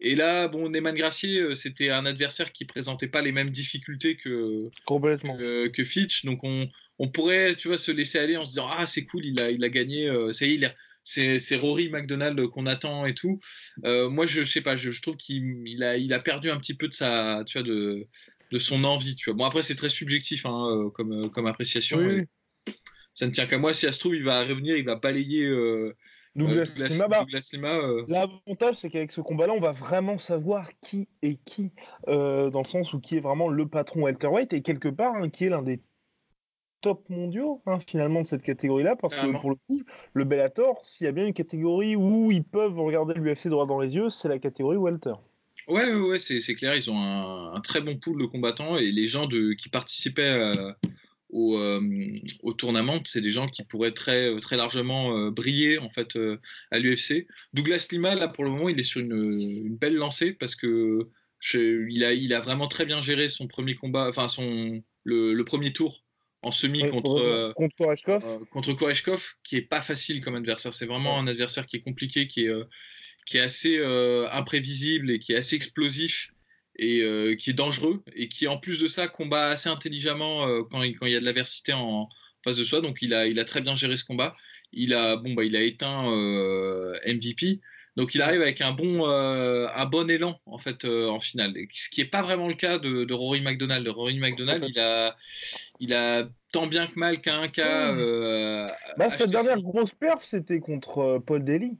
[0.00, 4.16] et là, bon, Neyman Gracier, euh, c'était un adversaire qui présentait pas les mêmes difficultés
[4.16, 5.36] que, Complètement.
[5.36, 8.86] que, Fitch, donc on, on, pourrait, tu vois, se laisser aller en se disant, ah,
[8.86, 13.04] c'est cool, il a, il a gagné, ça y est, c'est Rory McDonald qu'on attend
[13.04, 13.40] et tout.
[13.84, 16.74] moi, je, je sais pas, je, trouve qu'il il a, il a perdu un petit
[16.74, 18.06] peu de sa, tu vois, de,
[18.52, 19.36] de son envie, tu vois.
[19.36, 21.98] Bon, après, c'est très subjectif hein, comme, comme appréciation.
[21.98, 22.24] Oui
[23.18, 23.74] ça ne tient qu'à moi.
[23.74, 25.44] Si ça se trouve, il va revenir, il va balayer.
[25.44, 25.96] Euh,
[26.36, 26.72] Douglas,
[27.52, 27.74] Lima.
[27.74, 28.04] Euh.
[28.06, 31.72] L'avantage, c'est qu'avec ce combat-là, on va vraiment savoir qui est qui,
[32.06, 35.30] euh, dans le sens où qui est vraiment le patron welterweight et quelque part hein,
[35.30, 35.80] qui est l'un des
[36.80, 41.06] top mondiaux hein, finalement de cette catégorie-là, parce que pour le coup, le Bellator, s'il
[41.06, 44.28] y a bien une catégorie où ils peuvent regarder l'UFC droit dans les yeux, c'est
[44.28, 45.14] la catégorie welter.
[45.66, 49.06] Ouais, ouais, ouais c'est clair, ils ont un, très bon pool de combattants et les
[49.06, 50.76] gens de, qui participaient à,
[51.30, 51.80] au, euh,
[52.42, 56.40] au tournament, c'est des gens qui pourraient très, très largement euh, briller en fait euh,
[56.70, 57.26] à l'UFC.
[57.52, 61.08] Douglas Lima, là pour le moment, il est sur une, belle lancée parce que
[61.54, 65.72] il, a, il a vraiment très bien géré son premier combat, enfin son le, premier
[65.72, 66.04] tour
[66.42, 68.44] en semi contre contre Koreshkov.
[68.50, 70.72] contre Koreshkov, qui est pas facile comme adversaire.
[70.72, 72.52] C'est vraiment un adversaire qui est compliqué, qui est
[73.26, 73.78] qui est assez
[74.32, 76.32] imprévisible et qui est assez explosif
[76.78, 80.62] et euh, qui est dangereux et qui en plus de ça combat assez intelligemment euh,
[80.70, 82.08] quand, il, quand, il, y a de l'adversité en
[82.44, 82.80] face de soi.
[82.80, 84.36] Donc il a, il a très bien géré ce combat.
[84.72, 87.60] Il a, bon, bah, il a éteint euh, MVP.
[87.96, 92.00] Donc il arrive avec un bon, un bon élan en fait en finale, ce qui
[92.00, 93.88] n'est pas vraiment le cas de, Rory McDonald.
[93.88, 95.16] Rory McDonald, il a,
[95.80, 97.90] il a tant bien que mal qu'un cas.
[97.90, 98.66] Mmh.
[98.98, 101.76] bah, cette dernière grosse perf, c'était contre Paul Daly.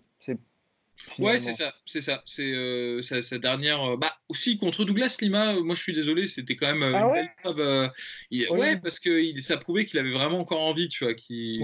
[1.18, 2.22] Ouais, c'est ça, c'est ça.
[2.24, 3.82] C'est euh, sa, dernière.
[3.82, 7.00] Euh, bah, aussi contre Douglas Lima, euh, moi je suis désolé, c'était quand même ah
[7.00, 7.28] une ouais
[8.30, 8.76] belle ouais.
[8.76, 11.14] parce que il, ça prouvait qu'il avait vraiment encore envie, tu vois.
[11.14, 11.60] Qui,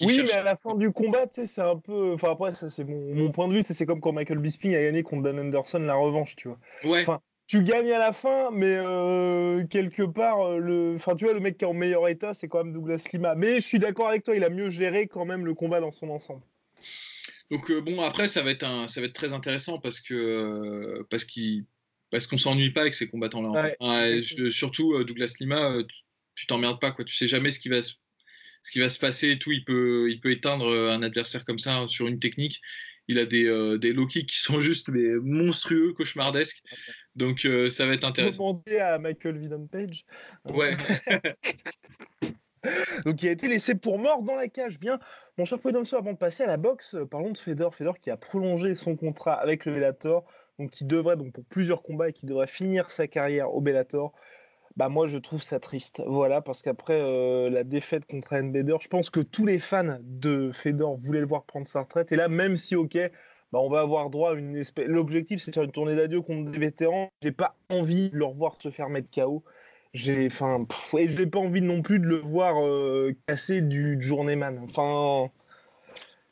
[0.00, 2.12] oui, mais à la fin du combat, tu sais, c'est un peu.
[2.14, 5.02] Enfin, après, ça, c'est mon, point de vue, c'est comme quand Michael Bisping a gagné
[5.02, 6.58] contre Dan Anderson la revanche, tu vois.
[6.84, 7.02] Ouais.
[7.02, 8.76] Enfin, tu gagnes à la fin, mais
[9.68, 12.62] quelque part, le, enfin, tu vois, le mec qui est en meilleur état, c'est quand
[12.62, 13.34] même Douglas Lima.
[13.34, 15.92] Mais je suis d'accord avec toi, il a mieux géré quand même le combat dans
[15.92, 16.42] son ensemble.
[17.50, 21.24] Donc bon, après, ça va être un, ça va être très intéressant parce que parce
[21.24, 21.64] qu'il
[22.10, 23.74] parce qu'on s'ennuie pas avec ces combattants-là.
[24.50, 25.76] surtout Douglas Lima,
[26.34, 27.04] tu t'emmerdes pas quoi.
[27.04, 27.94] Tu sais jamais ce qui va se
[28.62, 29.52] ce qui va se passer et tout.
[29.52, 32.60] Il peut, il peut éteindre un adversaire comme ça sur une technique.
[33.08, 36.62] Il a des, euh, des low kicks qui sont juste mais monstrueux, cauchemardesques.
[37.16, 38.52] Donc euh, ça va être intéressant.
[38.52, 40.04] Demander à Michael Vidon Page.
[40.44, 40.76] Ouais.
[43.04, 44.78] Donc il a été laissé pour mort dans la cage.
[44.78, 44.98] Bien,
[45.36, 47.74] mon cher Podomso, avant de passer à la boxe, euh, parlons de Fedor.
[47.74, 50.24] Fedor qui a prolongé son contrat avec le Bellator,
[50.58, 54.12] donc qui devrait donc pour plusieurs combats et qui devrait finir sa carrière au Bellator
[54.78, 56.02] bah moi je trouve ça triste.
[56.06, 60.52] Voilà, parce qu'après euh, la défaite contre Anne je pense que tous les fans de
[60.52, 62.12] Fedor voulaient le voir prendre sa retraite.
[62.12, 62.96] Et là, même si ok,
[63.50, 64.86] bah on va avoir droit à une espèce.
[64.86, 67.10] L'objectif c'est de faire une tournée d'adieu contre des vétérans.
[67.22, 69.42] J'ai pas envie de le revoir se faire mettre KO.
[69.94, 74.58] J'ai, enfin, et j'ai pas envie non plus de le voir euh, casser du journeyman.
[74.64, 75.30] Enfin,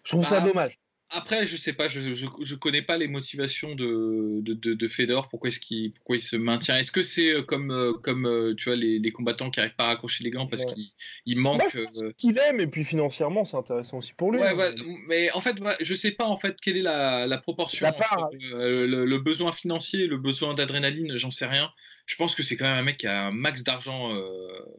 [0.04, 0.78] je trouve ça bah, dommage.
[1.10, 5.48] Après, je sais pas, je, je, connais pas les motivations de, de, de, Fedor, pourquoi
[5.48, 6.76] est-ce qu'il pourquoi il se maintient.
[6.76, 9.76] Est-ce que c'est euh, comme, euh, comme euh, tu vois, les, les, combattants qui n'arrivent
[9.76, 10.88] pas à accrocher les gants parce qu'il
[11.24, 11.62] il manque.
[11.74, 14.40] Moi, qu'il aime, et puis financièrement, c'est intéressant aussi pour lui.
[14.40, 14.74] Ouais, hein.
[15.06, 17.86] mais en fait, je sais pas en fait quelle est la, la proportion.
[17.86, 21.70] entre, le, le, besoin financier, le besoin d'adrénaline, j'en sais rien.
[22.06, 24.10] Je pense que c'est quand même un mec qui a un max d'argent,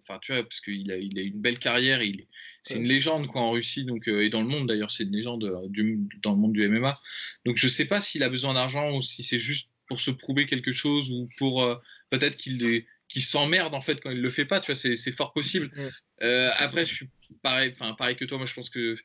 [0.02, 2.26] enfin, tu vois, parce qu'il a, il a une belle carrière, il
[2.68, 5.16] c'est une légende quoi en Russie donc euh, et dans le monde d'ailleurs c'est une
[5.16, 7.00] légende euh, du, dans le monde du MMA
[7.46, 10.46] donc je sais pas s'il a besoin d'argent ou si c'est juste pour se prouver
[10.46, 11.76] quelque chose ou pour euh,
[12.10, 15.72] peut-être qu'il s'emmerde en fait quand il le fait pas tu vois c'est fort possible.
[16.20, 17.10] Après je suis
[17.42, 18.96] pareil enfin pareil que toi moi je pense que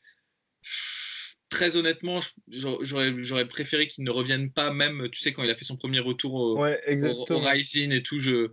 [1.49, 5.65] très honnêtement j'aurais préféré qu'il ne revienne pas même tu sais quand il a fait
[5.65, 8.51] son premier retour au, au Rising et tout je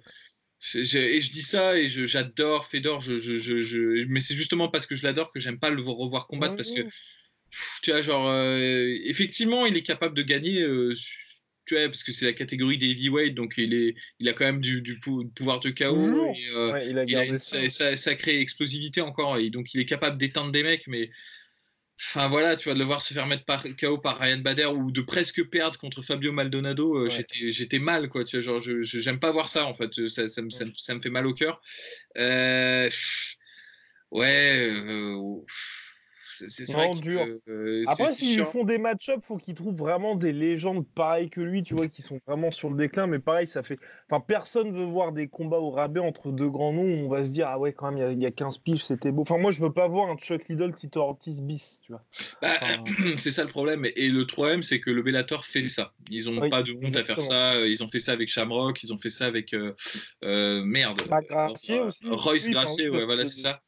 [0.76, 0.84] et
[1.22, 5.40] je dis ça et j'adore Fedor, je, mais c'est justement parce que je l'adore que
[5.40, 6.82] j'aime pas le revoir combattre parce que
[7.82, 10.94] tu vois, genre, euh, effectivement, il est capable de gagner, euh,
[11.66, 14.46] tu vois, parce que c'est la catégorie des heavyweight, donc il, est, il a quand
[14.46, 19.50] même du, du pouvoir de chaos et, euh, il a une sacrée explosivité encore, et
[19.50, 21.10] donc il est capable d'éteindre des mecs, mais
[22.02, 24.68] Enfin voilà, tu vas de le voir se faire mettre par KO par Ryan Bader
[24.68, 28.24] ou de presque perdre contre Fabio Maldonado, euh, j'étais mal quoi.
[28.24, 31.02] Tu vois, genre je j'aime pas voir ça en fait, ça, ça, me, ça me,
[31.02, 31.62] fait mal au cœur.
[32.18, 32.90] Euh,
[34.12, 34.70] ouais.
[34.72, 35.36] Euh,
[36.48, 37.26] c'est vraiment dur.
[37.48, 41.64] Euh, Après, s'ils font des match-up, faut qu'ils trouvent vraiment des légendes pareilles que lui,
[41.64, 43.08] tu vois, qui sont vraiment sur le déclin.
[43.08, 43.80] Mais pareil, ça fait.
[44.10, 47.26] Enfin, personne veut voir des combats au rabais entre deux grands noms où on va
[47.26, 49.22] se dire, ah ouais, quand même, il y, a 15 piges, c'était beau.
[49.22, 52.04] Enfin, moi, je veux pas voir un Chuck Liddell, Tito Ortiz bis, tu vois.
[52.42, 52.54] Bah,
[53.18, 53.86] c'est ça le problème.
[53.96, 55.94] Et le problème, c'est que le Bellator fait ça.
[56.10, 57.60] Ils ont pas de honte à faire ça.
[57.66, 59.54] Ils ont fait ça avec Shamrock, ils ont fait ça avec.
[59.54, 59.74] Euh,
[60.24, 61.02] euh, merde.
[61.10, 62.04] Bah, Gracier aussi.
[62.10, 63.62] Royce Gracier, ouais, voilà, c'est ça.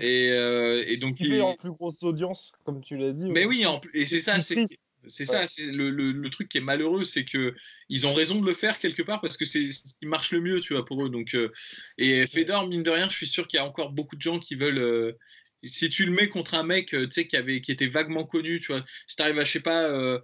[0.00, 1.18] Et, et donc.
[1.20, 2.02] Il en plus grosse
[2.64, 3.30] comme tu l'as dit.
[3.30, 4.38] Mais oui, et c'est ça,
[5.06, 7.54] c'est ça, c'est le, le, truc qui est malheureux, c'est que
[7.88, 10.40] ils ont raison de le faire quelque part parce que c'est ce qui marche le
[10.40, 11.10] mieux, tu vois, pour eux.
[11.10, 11.50] Donc, euh,
[11.98, 14.38] et Fedor, mine de rien, je suis sûr qu'il y a encore beaucoup de gens
[14.38, 14.78] qui veulent.
[14.78, 15.12] Euh,
[15.64, 18.24] si tu le mets contre un mec, euh, tu sais, qui avait, qui était vaguement
[18.24, 20.20] connu, tu vois, si tu arrives à, je sais pas,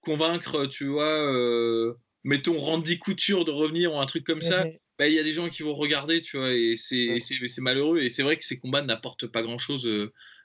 [0.00, 4.66] convaincre, tu vois, mettons Randy Couture de revenir ou un truc comme ça,
[4.98, 7.18] bah, il y a des gens qui vont regarder, tu vois, et c'est
[7.58, 8.00] malheureux.
[8.00, 9.88] Et c'est vrai que ces combats n'apportent pas grand chose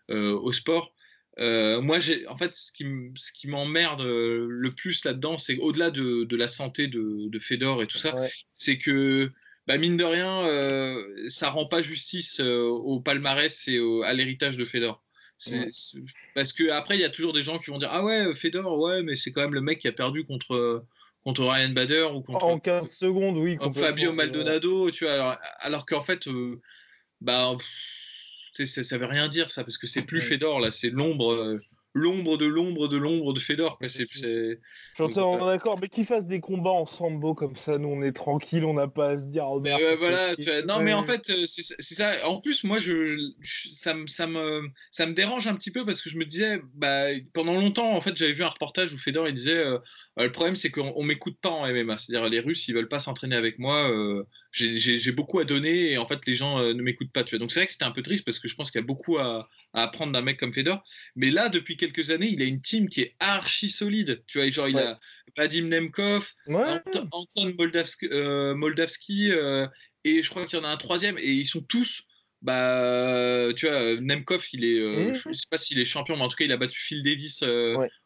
[0.09, 0.93] au sport.
[1.39, 5.91] Euh, moi, en fait, ce qui, ce qui m'emmerde euh, le plus là-dedans, c'est au-delà
[5.91, 8.15] de, de, la santé de, de Fedor et tout ça,
[8.53, 9.31] c'est que,
[9.67, 14.57] bah, mine de rien, euh, ça rend pas justice euh, au palmarès et à l'héritage
[14.57, 15.03] de Fedor.
[16.33, 18.79] Parce que après, il y a toujours des gens qui vont dire Ah ouais, Fedor,
[18.79, 20.85] ouais, mais c'est quand même le mec qui a perdu contre,
[21.25, 22.45] contre Ryan Bader ou contre.
[22.45, 23.57] En 15 secondes, oui.
[23.73, 25.13] Fabio Maldonado, tu vois.
[25.13, 26.29] Alors, alors qu'en fait,
[27.19, 27.57] bah
[28.63, 31.59] ça, ça veut rien dire ça parce que c'est plus Fedor là, c'est l'ombre, euh,
[31.93, 33.79] l'ombre de l'ombre de l'ombre de Fedor.
[34.97, 38.11] J'entends euh, d'accord, mais qu'ils fassent des combats en sambo comme ça, nous on est
[38.11, 39.45] tranquille, on n'a pas à se dire.
[39.47, 40.35] Oh, voilà,
[40.67, 42.27] non mais en fait euh, c'est, ça.
[42.27, 46.01] En plus moi je, ça, me, ça me ça me dérange un petit peu parce
[46.01, 49.27] que je me disais bah pendant longtemps en fait j'avais vu un reportage où Fedor
[49.27, 49.63] il disait
[50.17, 51.97] le problème, c'est qu'on m'écoute pas en MMA.
[51.97, 53.91] C'est-à-dire, les Russes, ils veulent pas s'entraîner avec moi.
[53.91, 54.23] Euh,
[54.55, 57.23] j'ai beaucoup à donner et en fait, les gens euh, ne m'écoutent pas.
[57.23, 57.39] Tu vois.
[57.39, 58.87] Donc, c'est vrai que c'était un peu triste parce que je pense qu'il y a
[58.87, 60.83] beaucoup à, apprendre d'un mec comme Fedor.
[61.15, 64.23] Mais là, depuis quelques années, il a une team qui est archi solide.
[64.27, 64.99] Tu vois, genre, il a
[65.37, 67.53] Vadim Nemkov, Anton
[68.55, 69.67] Moldavski, euh,
[70.05, 71.17] et je crois qu'il y en a un troisième.
[71.17, 72.03] Et ils sont tous
[72.45, 75.13] bah, tu vois, Nemkov, il est, mmh.
[75.13, 77.43] je sais pas s'il est champion, mais en tout cas, il a battu Phil Davis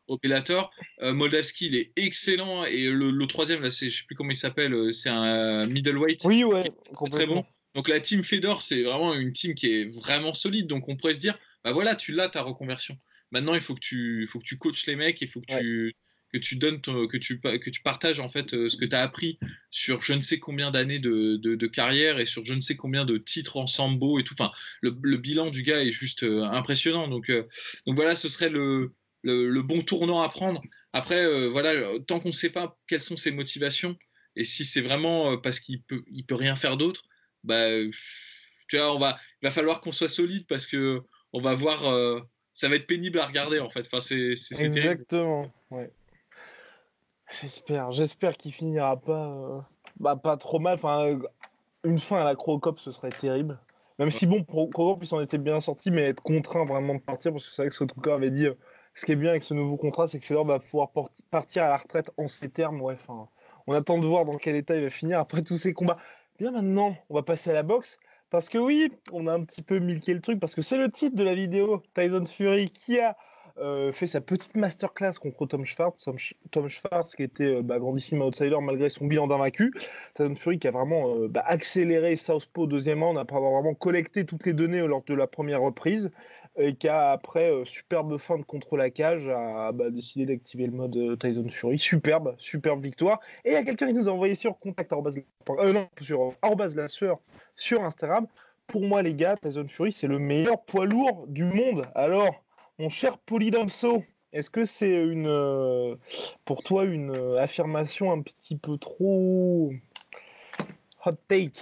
[0.09, 0.71] au Bellator.
[1.01, 2.63] Euh, Moldavski, il est excellent.
[2.65, 6.23] Et le, troisième, là, c'est, je sais plus comment il s'appelle, euh, c'est un middleweight.
[6.25, 6.71] Oui, ouais,
[7.11, 7.45] très bon.
[7.75, 10.67] Donc la team Fedor, c'est vraiment une team qui est vraiment solide.
[10.67, 12.97] Donc on pourrait se dire, bah voilà, tu l'as ta reconversion.
[13.31, 15.93] Maintenant, il faut que tu, faut que tu coaches les mecs, il faut que tu
[16.31, 19.39] que tu donnes que tu que tu partages en fait ce que tu as appris
[19.71, 23.05] sur je ne sais combien d'années de, de, carrière et sur je ne sais combien
[23.05, 27.31] de titres en sambo et tout enfin le, bilan du gars est juste impressionnant donc
[27.31, 30.61] donc voilà ce serait le, le, bon tournant à prendre
[30.93, 31.73] après voilà
[32.07, 33.97] tant qu'on ne sait pas quelles sont ses motivations
[34.35, 37.05] et si c'est vraiment parce qu'il peut il peut rien faire d'autre
[37.43, 37.69] bah
[38.69, 41.01] tu vois, on va, il va falloir qu'on soit solide parce que
[41.33, 42.21] on va voir, euh,
[42.53, 43.81] ça va être pénible à regarder en fait.
[43.81, 45.51] Enfin, c'est, Exactement.
[45.71, 45.91] Ouais.
[47.29, 49.59] J'espère, j'espère qu'il finira pas, euh,
[49.99, 50.75] bah, pas trop mal.
[50.75, 51.19] Enfin,
[51.83, 53.59] une fin à la Crocop, ce serait terrible.
[53.99, 57.31] Même si bon, Crocop, il s'en était bien sorti, mais être contraint vraiment de partir,
[57.31, 58.57] parce que c'est vrai que Sotoka avait dit, euh,
[58.95, 60.89] ce qui est bien avec ce nouveau contrat, c'est que Fedor va pouvoir
[61.29, 62.81] partir à la retraite en ces termes.
[62.81, 63.27] Ouais, enfin,
[63.67, 65.97] on attend de voir dans quel état il va finir après tous ces combats.
[66.39, 67.99] Bien maintenant, on va passer à la boxe.
[68.29, 70.89] Parce que oui, on a un petit peu milqué le truc, parce que c'est le
[70.89, 71.81] titre de la vidéo.
[71.95, 73.17] Tyson Fury qui a
[73.61, 76.07] euh, fait sa petite masterclass contre Tom Schwartz.
[76.51, 79.73] Tom Schwartz qui était euh, bah, grandissime outsider malgré son bilan d'invaincu.
[80.13, 84.25] Tyson Fury qui a vraiment euh, bah, accéléré Southpaw deuxième round après avoir vraiment collecté
[84.25, 86.11] toutes les données lors de la première reprise
[86.59, 90.65] et qui a après euh, superbe fin de contre la cage a bah, décidé d'activer
[90.65, 91.79] le mode euh, Tyson Fury.
[91.79, 93.19] Superbe, superbe victoire.
[93.45, 96.33] Et il y a quelqu'un qui nous a envoyé sur contact euh, non, sur
[96.75, 97.19] la sueur
[97.55, 98.27] sur Instagram.
[98.67, 101.87] Pour moi les gars, Tyson Fury c'est le meilleur poids lourd du monde.
[101.95, 102.43] Alors,
[102.79, 105.97] mon cher Polydomso, est-ce que c'est une
[106.45, 109.71] pour toi une affirmation un petit peu trop
[111.05, 111.59] hot take?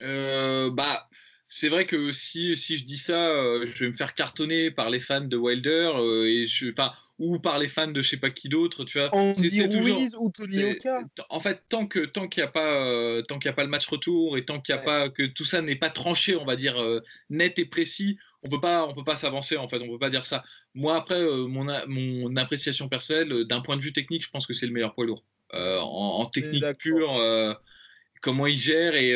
[0.00, 1.08] Bah
[1.52, 4.88] c'est vrai que si, si je dis ça, euh, je vais me faire cartonner par
[4.88, 8.16] les fans de Wilder euh, et je, pas ou par les fans de je sais
[8.16, 9.10] pas qui d'autre, tu vois.
[9.34, 11.02] C'est toujours ou Tony Oka?
[11.28, 13.68] En fait, tant que tant qu'il n'y a pas euh, tant qu'il a pas le
[13.68, 16.44] match retour et tant qu'il y a pas que tout ça n'est pas tranché, on
[16.44, 16.82] va dire
[17.28, 20.10] net et précis, on peut pas on peut pas s'avancer en fait, on peut pas
[20.10, 20.44] dire ça.
[20.74, 24.66] Moi après mon mon appréciation personnelle d'un point de vue technique, je pense que c'est
[24.66, 25.24] le meilleur poids lourd.
[25.52, 27.20] En, en, technique pure,
[28.20, 29.12] comment il gère et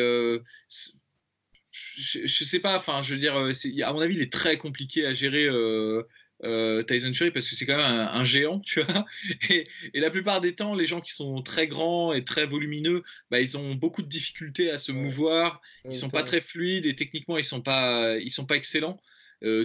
[1.97, 5.07] je, sais pas, enfin, je veux dire, euh, à mon avis, il est très compliqué
[5.07, 6.03] à gérer euh,
[6.45, 9.05] euh, Tyson Fury parce que c'est quand même un, géant, tu vois.
[9.51, 13.41] Et, la plupart des temps, les gens qui sont très grands et très volumineux, bah,
[13.41, 15.61] ils ont beaucoup de difficultés à se mouvoir.
[15.85, 19.01] Ils sont pas très fluides et techniquement, ils sont pas, ils sont pas excellents.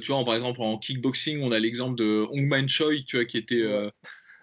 [0.01, 3.37] Tu vois, par exemple, en kickboxing, on a l'exemple de Hongman Choi, tu vois, qui
[3.37, 3.65] était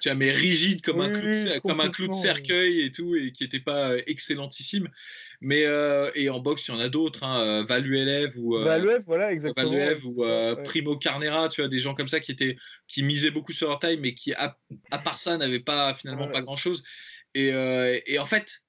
[0.01, 3.17] tu vois, mais rigide comme, un, clou de, comme un clou de cercueil et tout,
[3.17, 4.89] et qui n'était pas excellentissime.
[5.41, 9.01] Mais euh, et en boxe, il y en a d'autres, hein, euh, Valuelev ou euh,
[9.07, 9.71] voilà exactement.
[10.05, 10.25] ou
[10.65, 12.57] Primo Carnera, tu vois, des gens comme ça qui étaient
[12.89, 14.57] qui misaient beaucoup sur leur taille, mais qui à,
[15.05, 16.83] part ça n'avaient pas finalement pas grand chose.
[17.35, 17.53] Et,
[18.07, 18.63] et en fait,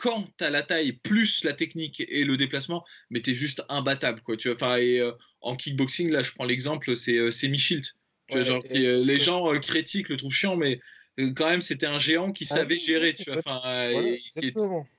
[0.00, 3.62] quand tu as la taille plus la technique et le déplacement, mais tu es juste
[3.68, 4.20] imbattable.
[4.22, 5.00] Quoi, tu vois, enfin, et,
[5.40, 7.94] en kickboxing, là, je prends l'exemple, c'est c'est Michilt.
[8.30, 10.80] les gens critiquent, le trouvent chiant, mais
[11.34, 13.38] quand même, c'était un géant qui ah savait gérer, tu vois.
[13.38, 13.90] Enfin,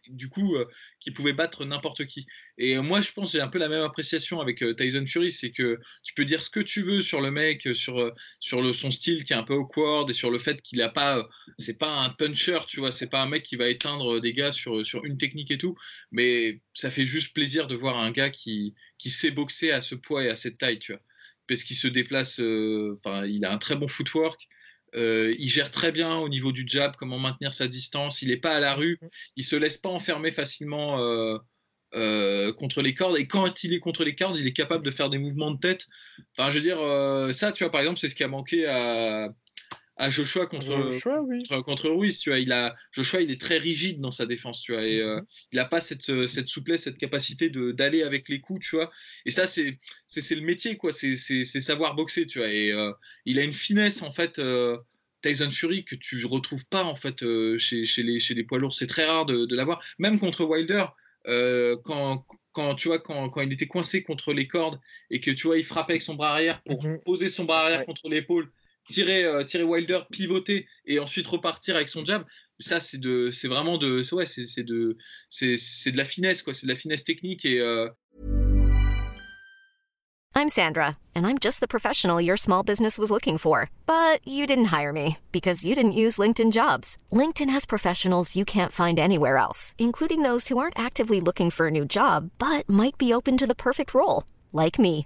[0.07, 0.55] du coup,
[0.99, 2.27] qui pouvait battre n'importe qui.
[2.57, 5.79] Et moi, je pense j'ai un peu la même appréciation avec Tyson Fury, c'est que
[6.03, 9.23] tu peux dire ce que tu veux sur le mec, sur sur le son style
[9.23, 12.09] qui est un peu awkward et sur le fait qu'il a pas, c'est pas un
[12.09, 15.17] puncher, tu vois, c'est pas un mec qui va éteindre des gars sur sur une
[15.17, 15.75] technique et tout,
[16.11, 19.95] mais ça fait juste plaisir de voir un gars qui qui sait boxer à ce
[19.95, 21.01] poids et à cette taille, tu vois,
[21.47, 22.39] parce qu'il se déplace,
[22.97, 24.47] enfin, il a un très bon footwork.
[24.95, 28.21] Euh, il gère très bien au niveau du jab, comment maintenir sa distance.
[28.21, 28.99] Il n'est pas à la rue.
[29.35, 31.37] Il se laisse pas enfermer facilement euh,
[31.93, 33.17] euh, contre les cordes.
[33.17, 35.59] Et quand il est contre les cordes, il est capable de faire des mouvements de
[35.59, 35.87] tête.
[36.37, 39.29] Enfin, je veux dire, ça, tu vois, par exemple, c'est ce qui a manqué à,
[40.01, 40.99] à Joshua contre,
[41.61, 42.19] contre, Ruiz.
[42.19, 44.99] Tu vois, il a, Joshua, il est très rigide dans sa défense, tu vois, et
[44.99, 45.25] euh, mhm.
[45.51, 48.91] il n'a pas cette, euh, cette, souplesse, cette capacité d'aller avec les coups, tu vois.
[49.27, 49.77] Et ça, c'est
[50.09, 50.91] le métier, quoi.
[50.91, 52.49] C'est savoir boxer, tu vois.
[52.49, 52.91] Et euh,
[53.25, 54.41] il a une finesse, en fait.
[55.21, 57.23] Tyson Fury que tu retrouves pas en fait
[57.59, 59.79] chez, chez, les, chez les poids lourds, c'est très rare de, de l'avoir.
[59.99, 60.85] Même contre Wilder,
[61.83, 64.79] quand, quand tu vois quand, quand, il était coincé contre les cordes
[65.11, 67.01] et que tu vois il frappait avec son bras arrière pour mhm.
[67.05, 68.51] poser son bras arrière contre l'épaule
[68.87, 72.25] tirer, euh, tirer Wilder, pivoter et ensuite repartir avec son jab,
[72.59, 74.97] ça c'est de, c'est vraiment de, ouais, c'est, de,
[75.29, 77.59] c'est de la finesse quoi, c'est de la finesse technique et.
[77.59, 77.89] Euh...
[80.33, 84.47] I'm Sandra, and I'm just the professional your small business was looking for, but you
[84.47, 86.97] didn't hire me because you didn't use LinkedIn Jobs.
[87.11, 91.67] LinkedIn has professionals you can't find anywhere else, including those who aren't actively looking for
[91.67, 95.05] a new job but might be open to the perfect role, like me.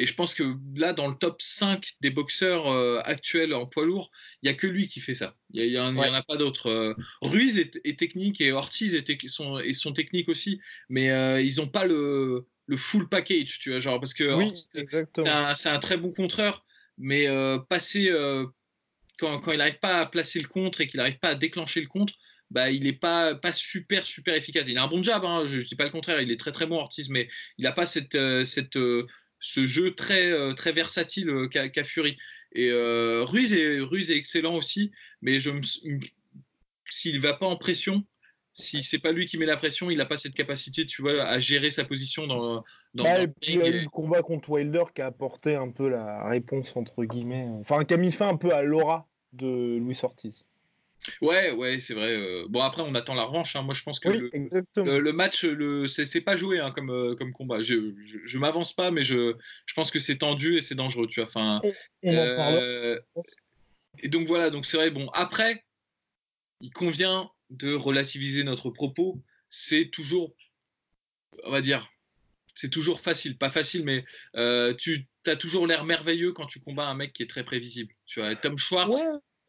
[0.00, 3.84] Et je pense que là, dans le top 5 des boxeurs euh, actuels en poids
[3.84, 4.10] lourd,
[4.42, 5.36] il n'y a que lui qui fait ça.
[5.52, 6.96] Il n'y en a pas d'autres.
[7.20, 11.06] Ruiz est, technique et Ortiz est, sont, et sont techniques aussi, mais
[11.44, 14.24] ils n'ont pas le, le, full package, tu vois, genre, parce que
[15.54, 16.64] c'est un, très bon contreur,
[16.96, 17.26] mais
[17.68, 18.10] passer
[19.18, 21.88] quand, il n'arrive pas à placer le contre et qu'il n'arrive pas à déclencher le
[21.88, 22.14] contre,
[22.50, 24.66] bah, il n'est pas, pas super, super efficace.
[24.68, 26.52] Il a un bon job, hein, je ne dis pas le contraire, il est très,
[26.52, 27.28] très bon, Ortiz, mais
[27.58, 29.06] il n'a pas cette, euh, cette, euh,
[29.40, 32.16] ce jeu très, euh, très versatile qu'a Fury.
[32.52, 34.90] Et Ruiz, est, Ruiz est excellent aussi,
[35.22, 35.38] mais
[36.90, 38.04] s'il ne va pas en pression,
[38.52, 41.22] si c'est pas lui qui met la pression, il n'a pas cette capacité, tu vois,
[41.22, 42.64] à gérer sa position dans,
[42.94, 45.88] dans, bah, Il y a eu le combat contre Wilder qui a apporté un peu
[45.88, 49.98] la réponse entre guillemets, enfin qui a mis fin un peu à l'aura de Louis
[50.02, 50.46] Ortiz.
[51.20, 52.16] Ouais, ouais, c'est vrai.
[52.16, 52.46] Euh.
[52.48, 53.56] Bon, après, on attend la revanche.
[53.56, 53.62] Hein.
[53.62, 57.60] Moi, je pense que le, match, le, c'est pas joué hein, comme, euh, comme combat.
[57.60, 59.34] Je, je, m'avance pas, mais je,
[59.66, 61.06] je pense que c'est tendu et c'est dangereux.
[61.06, 61.28] Tu vois.
[61.28, 61.62] Enfin,
[62.04, 62.98] euh,
[63.98, 64.50] et donc voilà.
[64.50, 64.90] Donc c'est vrai.
[64.90, 65.64] Bon, après,
[66.60, 69.20] il convient de relativiser notre propos.
[69.48, 70.34] C'est toujours,
[71.44, 71.90] on va dire,
[72.54, 73.38] c'est toujours facile.
[73.38, 74.04] Pas facile, mais
[74.76, 77.94] tu as toujours l'air merveilleux quand tu combats un mec qui est très prévisible.
[78.06, 78.96] Tu vois, Tom Schwartz.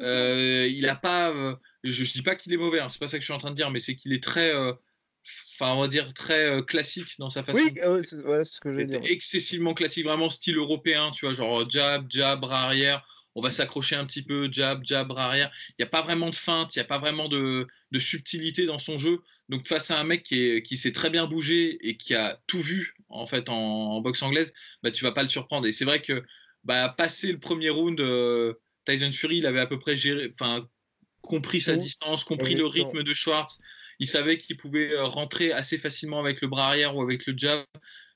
[0.01, 1.31] Il a pas.
[1.31, 3.33] Euh, je, je, dis pas qu'il est mauvais, hein, c'est pas ça que je suis
[3.33, 4.53] en train de dire, mais c'est qu'il est très.
[4.53, 4.73] Euh,
[5.53, 7.61] enfin, on va dire très classique dans sa façon.
[7.61, 8.97] Oui, c'est ce que j'ai dit.
[9.03, 13.05] Excessivement classique, vraiment style européen, tu vois, genre jab, jab, bras arrière.
[13.33, 15.51] On va s'accrocher un petit peu, jab, jab, bras arrière.
[15.69, 18.65] Il n'y a pas vraiment de feinte, il n'y a pas vraiment de, de, subtilité
[18.65, 19.21] dans son jeu.
[19.47, 22.41] Donc face à un mec qui, est, qui s'est très bien bougé et qui a
[22.47, 25.67] tout vu en fait en, boxe anglaise, bah tu vas pas le surprendre.
[25.67, 26.23] Et c'est vrai que
[26.63, 28.01] bah, passer le premier round
[28.91, 30.67] Tyson Fury, il avait à peu près géré, enfin,
[31.21, 33.59] compris sa distance, compris le rythme de Schwartz.
[33.99, 37.33] Il savait qu'il pouvait euh, rentrer assez facilement avec le bras arrière ou avec le
[37.37, 37.63] jab.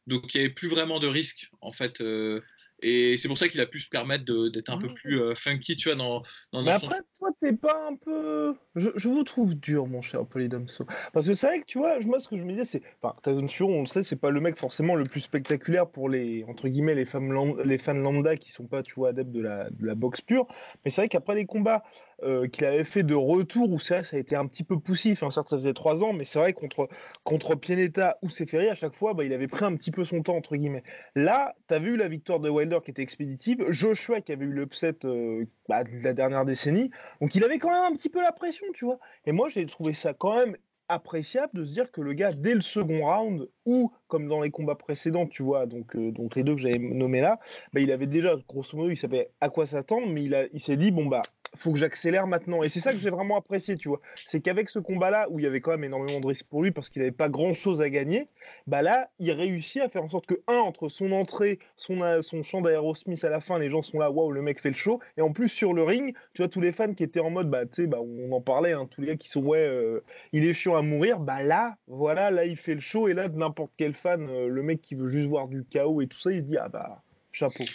[0.08, 2.02] Donc il n'y avait plus vraiment de risque en fait.
[2.02, 2.42] Euh,
[2.82, 5.76] et c'est pour ça qu'il a pu se permettre d'être un peu plus euh, funky,
[5.76, 6.22] tu vois, dans,
[6.52, 8.54] dans Mais après, toi, t'es pas un peu.
[8.76, 10.86] Je, je, vous trouve dur, mon cher Polydomso.
[11.14, 12.84] Parce que c'est vrai que, tu vois, moi, ce que je me disais, c'est.
[13.02, 16.10] Enfin, Tyson Fury, on le sait, c'est pas le mec forcément le plus spectaculaire pour
[16.10, 19.42] les, entre guillemets, les, femmes les fans lambda qui sont pas, tu vois, adeptes de
[19.42, 20.46] la, de la boxe pure.
[20.84, 21.84] Mais c'est vrai qu'après les combats
[22.24, 25.24] euh, qu'il avait fait de retour, où ça, ça a été un petit peu poussif.
[25.24, 25.32] Hein.
[25.32, 26.88] Certes, ça faisait trois ans, mais c'est vrai contre,
[27.24, 30.22] contre Pianeta ou Seferi, à chaque fois, bah, il avait pris un petit peu son
[30.22, 30.84] temps, entre guillemets.
[31.16, 34.54] Là, tu as vu la victoire de Wilder qui était expéditive, Joshua qui avait eu
[34.54, 36.92] l'upset euh, bah, de la dernière décennie,
[37.22, 39.00] donc il avait quand même un petit peu la pression, tu vois.
[39.26, 40.56] Et moi, j'ai trouvé ça quand même
[40.88, 44.52] appréciable de se dire que le gars, dès le second round, ou comme dans les
[44.52, 47.40] combats précédents, tu vois, donc, euh, donc les deux que j'avais nommés là,
[47.74, 50.78] bah, il avait déjà, grosso modo, il savait à quoi s'attendre, mais il, il s'est
[50.78, 51.24] dit, bon, bah,
[51.56, 52.64] faut que j'accélère maintenant.
[52.64, 54.02] Et c'est ça que j'ai vraiment apprécié, tu vois.
[54.26, 56.72] C'est qu'avec ce combat-là, où il y avait quand même énormément de risques pour lui
[56.72, 58.30] parce qu'il n'avait pas grand-chose à gagner,
[58.68, 62.22] bah là, il réussit à faire en sorte que, un, entre son entrée, son, euh,
[62.22, 64.76] son chant d'Aerosmith à la fin, les gens sont là, waouh, le mec fait le
[64.76, 65.00] show.
[65.18, 67.50] Et en plus, sur le ring, tu vois, tous les fans qui étaient en mode,
[67.50, 70.04] bah, tu sais, bah, on en parlait, hein, tous les gars qui sont, ouais, euh,
[70.32, 73.08] il est chiant à mourir, bah là, voilà, là, il fait le show.
[73.08, 76.08] Et là, n'importe quel fan, euh, le mec qui veut juste voir du chaos et
[76.08, 77.66] tout ça, il se dit, ah bah, chapeau.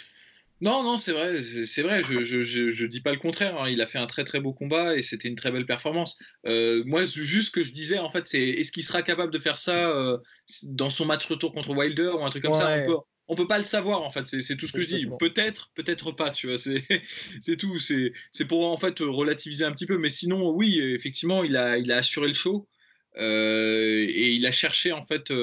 [0.61, 2.03] Non, non, c'est vrai, c'est vrai.
[2.03, 3.59] Je, je, je, dis pas le contraire.
[3.59, 3.69] Hein.
[3.69, 6.19] Il a fait un très très beau combat et c'était une très belle performance.
[6.45, 9.39] Euh, moi, juste ce que je disais, en fait, c'est est-ce qu'il sera capable de
[9.39, 10.19] faire ça euh,
[10.63, 12.77] dans son match retour contre Wilder ou un truc comme ça?
[12.77, 12.97] On peut,
[13.27, 14.27] on peut pas le savoir en fait.
[14.27, 15.07] C'est tout ce que je dis.
[15.19, 16.29] Peut-être, peut-être pas.
[16.29, 16.85] Tu vois, c'est
[17.57, 17.79] tout.
[17.79, 19.97] C'est pour en fait relativiser un petit peu.
[19.97, 22.69] Mais sinon, oui, effectivement, il a il a assuré le show
[23.17, 25.33] euh, et il a cherché en fait.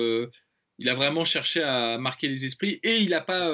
[0.79, 3.51] il a vraiment cherché à marquer les esprits et il a pas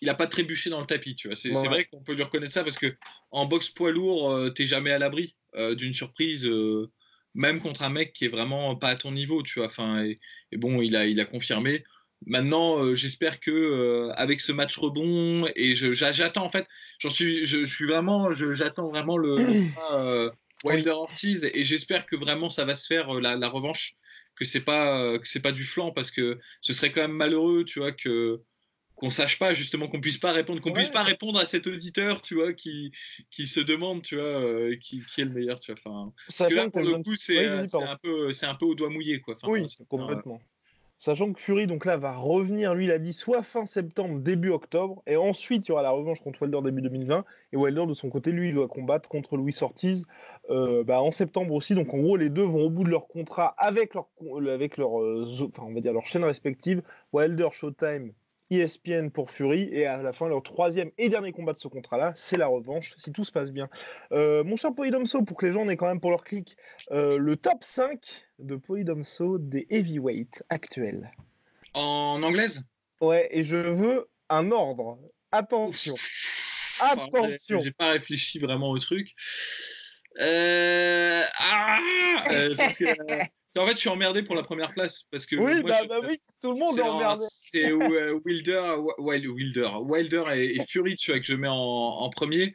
[0.00, 1.36] il n'a pas trébuché dans le tapis, tu vois.
[1.36, 2.94] C'est vrai qu'on peut lui reconnaître ça parce que
[3.30, 6.90] en boxe poids lourd, tu euh, t'es jamais à l'abri euh, d'une surprise, euh,
[7.34, 9.66] même contre un mec qui est vraiment pas à ton niveau, tu vois.
[9.66, 11.84] Enfin, et, bon, il a, il a confirmé.
[12.26, 16.66] Maintenant, j'espère que avec ce match rebond et j'attends en fait,
[16.98, 19.36] j'en suis, je, suis vraiment, j'attends vraiment le,
[20.64, 23.94] Wilder Ortiz et j'espère que vraiment ça va se faire la, la revanche,
[24.34, 27.64] que c'est pas que c'est pas du flanc parce que ce serait quand même malheureux,
[27.64, 28.42] tu vois que
[28.98, 32.20] qu'on sache pas justement qu'on puisse pas répondre qu'on puisse pas répondre à cet auditeur
[32.20, 32.92] tu vois qui
[33.30, 36.50] qui se demande tu vois euh, qui, qui, est le meilleur tu vois enfin parce
[36.50, 39.20] que là pour le coup c'est euh, un peu c'est un peu au doigt mouillé
[39.20, 40.40] quoi oui complètement
[41.00, 44.50] Sachant que Fury, donc là, va revenir, lui, il a dit soit fin septembre, début
[44.50, 47.24] octobre, et ensuite il y aura la revanche contre Wilder début 2020.
[47.52, 50.06] Et Wilder, de son côté, lui, il doit combattre contre Louis Ortiz
[50.50, 51.76] euh, bah, en septembre aussi.
[51.76, 54.08] Donc en gros, les deux vont au bout de leur contrat avec leur,
[54.50, 56.82] avec leur, enfin, on va dire leur chaîne respective.
[57.12, 58.12] Wilder Showtime
[58.50, 59.68] ESPN pour Fury.
[59.72, 62.94] Et à la fin, leur troisième et dernier combat de ce contrat-là, c'est la revanche,
[62.98, 63.68] si tout se passe bien.
[64.12, 66.56] Euh, mon cher Polydomso, pour que les gens en aient quand même pour leur clic,
[66.90, 68.00] euh, le top 5
[68.38, 71.10] de Polydomso des heavyweights actuels.
[71.74, 72.62] En anglaise?
[73.00, 74.98] Ouais, et je veux un ordre.
[75.30, 75.94] Attention.
[76.80, 77.60] Attention.
[77.62, 79.14] J'ai pas réfléchi vraiment au truc.
[80.20, 81.22] Euh...
[81.38, 81.78] Ah
[83.58, 85.36] en fait, je suis emmerdé pour la première place parce que.
[85.36, 87.22] Oui, bah, bah, oui, tout le monde est, emmerdé.
[87.28, 92.54] C'est Wilder, Wilder, Wilder et, Fury, tu vois, que je mets en, premier.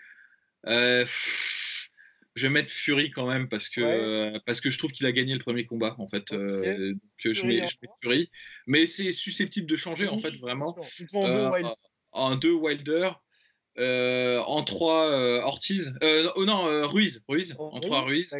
[0.68, 1.06] Euh,
[2.36, 5.34] je vais mettre Fury quand même parce que, parce que je trouve qu'il a gagné
[5.34, 6.32] le premier combat en fait.
[6.32, 8.32] Euh, que je mets, je mets, Fury.
[8.68, 10.76] Mais c'est susceptible de changer en fait vraiment.
[12.12, 13.12] En deux Wilder.
[13.78, 15.93] en 3 Ortiz.
[16.36, 17.24] oh non, Ruiz.
[17.28, 17.56] Ruiz.
[17.58, 18.36] En 3 Ruiz.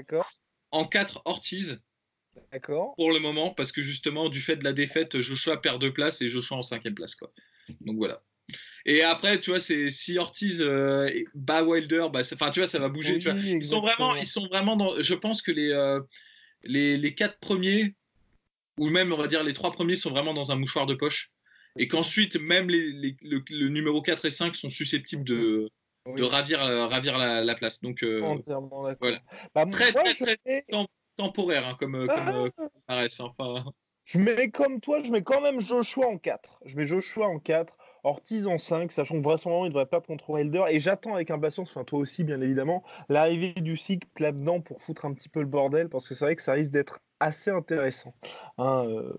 [0.72, 1.80] En 4 Ortiz.
[2.52, 2.94] D'accord.
[2.96, 6.22] Pour le moment, parce que justement, du fait de la défaite, Joshua perd deux places
[6.22, 7.16] et Joshua en cinquième place.
[7.16, 7.32] Quoi.
[7.82, 8.22] Donc voilà.
[8.86, 12.80] Et après, tu vois, c'est si Ortiz euh, bat Wilder, bah, enfin, tu vois, ça
[12.80, 13.18] va bouger.
[13.18, 13.40] tu vois.
[13.40, 15.00] Ils sont vraiment, ils sont vraiment dans.
[15.00, 16.02] Je pense que les, euh,
[16.64, 17.96] les, les quatre premiers,
[18.78, 21.32] ou même on va dire les trois premiers, sont vraiment dans un mouchoir de poche.
[21.80, 25.72] Et qu'ensuite, même les, les le, numéro 4 et 5 sont susceptibles de,
[26.06, 27.82] de ravir, euh, ravir la, place.
[27.82, 29.22] Donc, voilà.
[29.56, 30.38] Bah, très, très, très,
[31.16, 33.08] temporaire, hein, comme, comme, comme paraît.
[33.20, 33.66] Enfin...
[34.06, 36.60] Je mets comme toi, je mets quand même Joshua en 4.
[36.66, 37.78] Je mets Joshua en 4.
[38.06, 40.66] Ortiz en 5, sachant que vraisemblablement il devrait perdre contre Wilder.
[40.70, 45.06] Et j'attends avec impatience, enfin toi aussi bien évidemment, l'arrivée du cycle là-dedans pour foutre
[45.06, 48.14] un petit peu le bordel, parce que c'est vrai que ça risque d'être assez intéressant.
[48.58, 49.14] Hein, euh.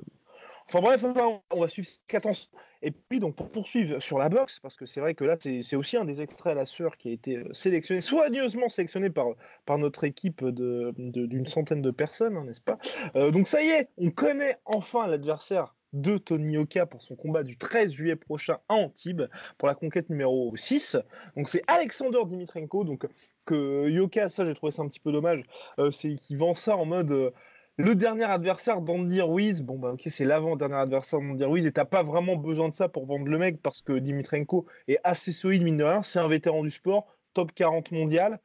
[0.68, 1.04] Enfin bref,
[1.50, 2.50] on va suivre attention.
[2.82, 5.76] Et puis donc pour poursuivre sur la boxe, parce que c'est vrai que là c'est
[5.76, 9.28] aussi un des extraits à la sueur qui a été euh, sélectionné, soigneusement sélectionné par,
[9.66, 12.78] par notre équipe d'une de, centaine de personnes, hein, n'est-ce pas?
[13.16, 17.44] Euh, Donc ça y est, on connaît enfin l'adversaire de Tony Yoka pour son combat
[17.44, 19.22] du 13 juillet prochain à Antibes
[19.58, 20.96] pour la conquête numéro 6.
[21.36, 22.84] Donc c'est Alexander Dimitrenko.
[22.84, 23.06] Donc
[23.46, 25.42] que Yoka, ça j'ai trouvé ça un petit peu dommage,
[25.78, 27.32] euh, c'est qu'il vend ça en mode
[27.76, 29.62] le dernier adversaire d'Andy Ruiz.
[29.62, 32.88] Bon bah ok c'est l'avant-dernier adversaire d'Andy Ruiz et t'as pas vraiment besoin de ça
[32.88, 36.02] pour vendre le mec parce que Dimitrenko est assez solide mine de rien.
[36.02, 38.40] C'est un vétéran du sport, top 40 mondial.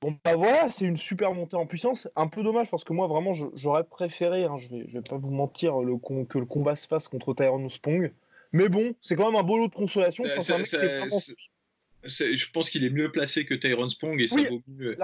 [0.00, 2.08] Bon, bah voilà, c'est une super montée en puissance.
[2.16, 5.30] Un peu dommage parce que moi, vraiment, j'aurais préféré, hein, je, vais, vais pas vous
[5.30, 8.10] mentir, le, que le combat se fasse contre Tyrone Spong.
[8.52, 10.24] Mais bon, c'est quand même un beau lot de consolation.
[10.24, 10.40] Euh,
[12.04, 14.96] je pense qu'il est mieux placé que Tyrone Spong et ça vaut mieux.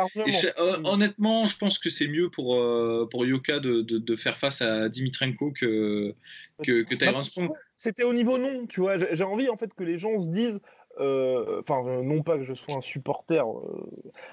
[0.59, 4.63] Euh, honnêtement, je pense que c'est mieux pour, euh, pour Yoka de, de, faire face
[4.63, 6.15] à Dimitrenko que,
[6.63, 7.51] que, que Tyrone bah, Spong.
[7.77, 8.97] C'était au niveau non, tu vois.
[8.99, 10.61] J'ai envie en fait que les gens se disent
[10.99, 13.87] euh, enfin, non pas que je sois un supporter euh,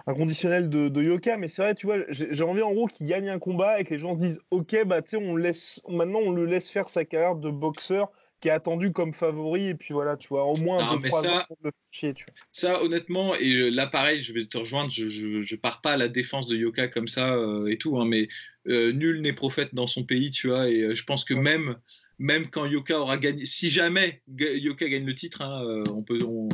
[0.08, 3.40] inconditionnel de, Yoka, mais c'est vrai, tu vois, j'ai envie en gros qu'il gagne un
[3.40, 6.32] combat et que les gens se disent, ok, bah tu sais, on laisse, maintenant on
[6.32, 8.12] le laisse faire sa carrière de boxeur
[8.44, 11.24] qui est attendu comme favori et puis voilà, tu vois, au moins un, deux, trois
[11.24, 12.34] ça, pour le chier, tu vois.
[12.52, 15.08] Ça, honnêtement, et euh, là pareil, je vais te rejoindre, je,
[15.42, 17.36] je, pars pas à la défense de Yoka comme ça
[17.68, 18.28] et tout, hein, mais
[18.66, 21.78] nul n'est prophète dans son pays, tu vois, et je pense que même
[22.20, 26.20] même quand Yoka aura gagné, si jamais Yoka gagne le titre, hein, euh, on peut,
[26.24, 26.50] on,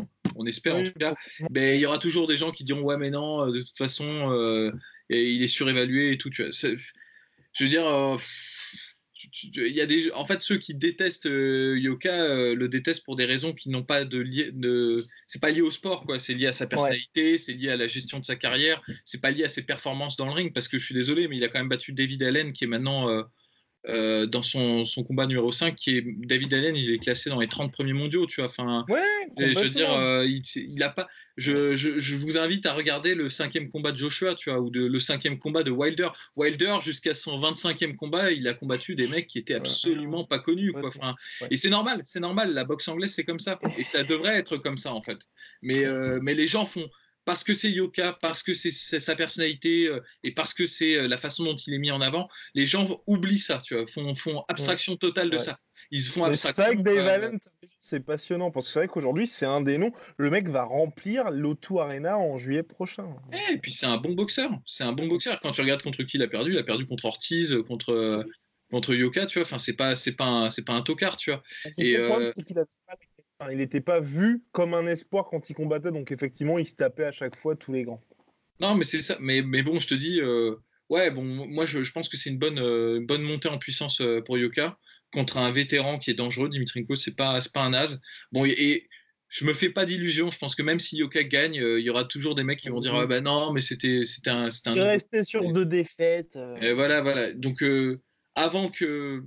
[0.46, 1.16] espère en tout cas,
[1.52, 3.78] mais il y aura toujours des gens qui diront ouais mais non, euh, de toute
[3.78, 4.72] façon, euh,
[5.10, 6.30] il est surévalué et tout.
[6.30, 7.84] Tu vois, je veux dire,
[9.44, 13.54] il y a des, en fait ceux qui détestent Yoka le détestent pour des raisons
[13.54, 16.54] qui n'ont pas de lien, de, c'est pas lié au sport quoi, c'est lié à
[16.54, 19.64] sa personnalité, c'est lié à la gestion de sa carrière, c'est pas lié à ses
[19.64, 21.94] performances dans le ring parce que je suis désolé, mais il a quand même battu
[21.94, 23.08] David Allen qui est maintenant
[23.88, 27.40] euh, dans son, son, combat numéro 5, qui est David Allen, il est classé dans
[27.40, 28.50] les 30 premiers mondiaux, tu vois.
[28.50, 28.86] Enfin,
[29.38, 31.08] je veux dire, euh, il, a pas.
[31.38, 34.70] Je, je, je, vous invite à regarder le cinquième combat de Joshua, tu vois, ou
[34.70, 36.10] de, le cinquième combat de Wilder.
[36.36, 40.74] Wilder, jusqu'à son 25e combat, il a combattu des mecs qui étaient absolument pas connus,
[40.74, 40.90] quoi.
[40.90, 41.16] Enfin,
[41.50, 42.54] et c'est normal, c'est normal.
[42.54, 45.20] La boxe anglaise, c'est comme ça, et ça devrait être comme ça en fait.
[45.62, 46.90] Mais, euh, mais les gens font
[47.26, 51.08] parce que c'est Yoka, parce que c'est sa personnalité euh, et parce que c'est euh,
[51.08, 54.16] la façon dont il est mis en avant, les gens oublient ça, tu vois, font,
[54.16, 55.60] font abstraction totale de ça.
[55.92, 56.84] Ils font abstraction.
[56.86, 57.32] C'est Dave
[57.82, 59.92] c'est passionnant parce que c'est vrai qu'aujourd'hui, c'est un des noms.
[60.18, 63.16] Le mec va remplir l'O2 Arena en juillet prochain.
[63.32, 64.52] Eh, et puis c'est un bon boxeur.
[64.66, 65.40] C'est un bon boxeur.
[65.40, 68.26] Quand tu regardes contre qui il a perdu, il a perdu contre Ortiz, contre
[68.72, 69.48] contre Yoka, tu vois.
[69.48, 71.42] Enfin, c'est pas c'est pas c'est pas un tocard, tu vois.
[71.78, 72.32] Et euh...
[73.52, 77.06] il n'était pas vu comme un espoir quand il combattait, donc effectivement, il se tapait
[77.06, 78.04] à chaque fois tous les grands.
[78.60, 79.18] Non, mais c'est ça.
[79.20, 80.56] Mais, mais bon, je te dis, euh,
[80.90, 84.22] ouais, bon, moi, je, pense que c'est une bonne, euh, bonne montée en puissance euh,
[84.22, 84.78] pour Yoka
[85.14, 86.50] contre un vétéran qui est dangereux.
[86.50, 88.00] Dimitrenko, c'est pas, pas un as.
[88.32, 88.88] Bon, et,
[89.30, 90.32] je me fais pas d'illusions.
[90.32, 92.80] Je pense que même si Yoka gagne, il y aura toujours des mecs qui vont
[92.80, 94.76] dire, ah, bah non, mais c'était, c'était un, c'était un.
[94.76, 96.38] Il restait sur deux défaites.
[96.62, 97.32] Et voilà, voilà.
[97.36, 97.64] Donc,
[98.34, 99.24] avant que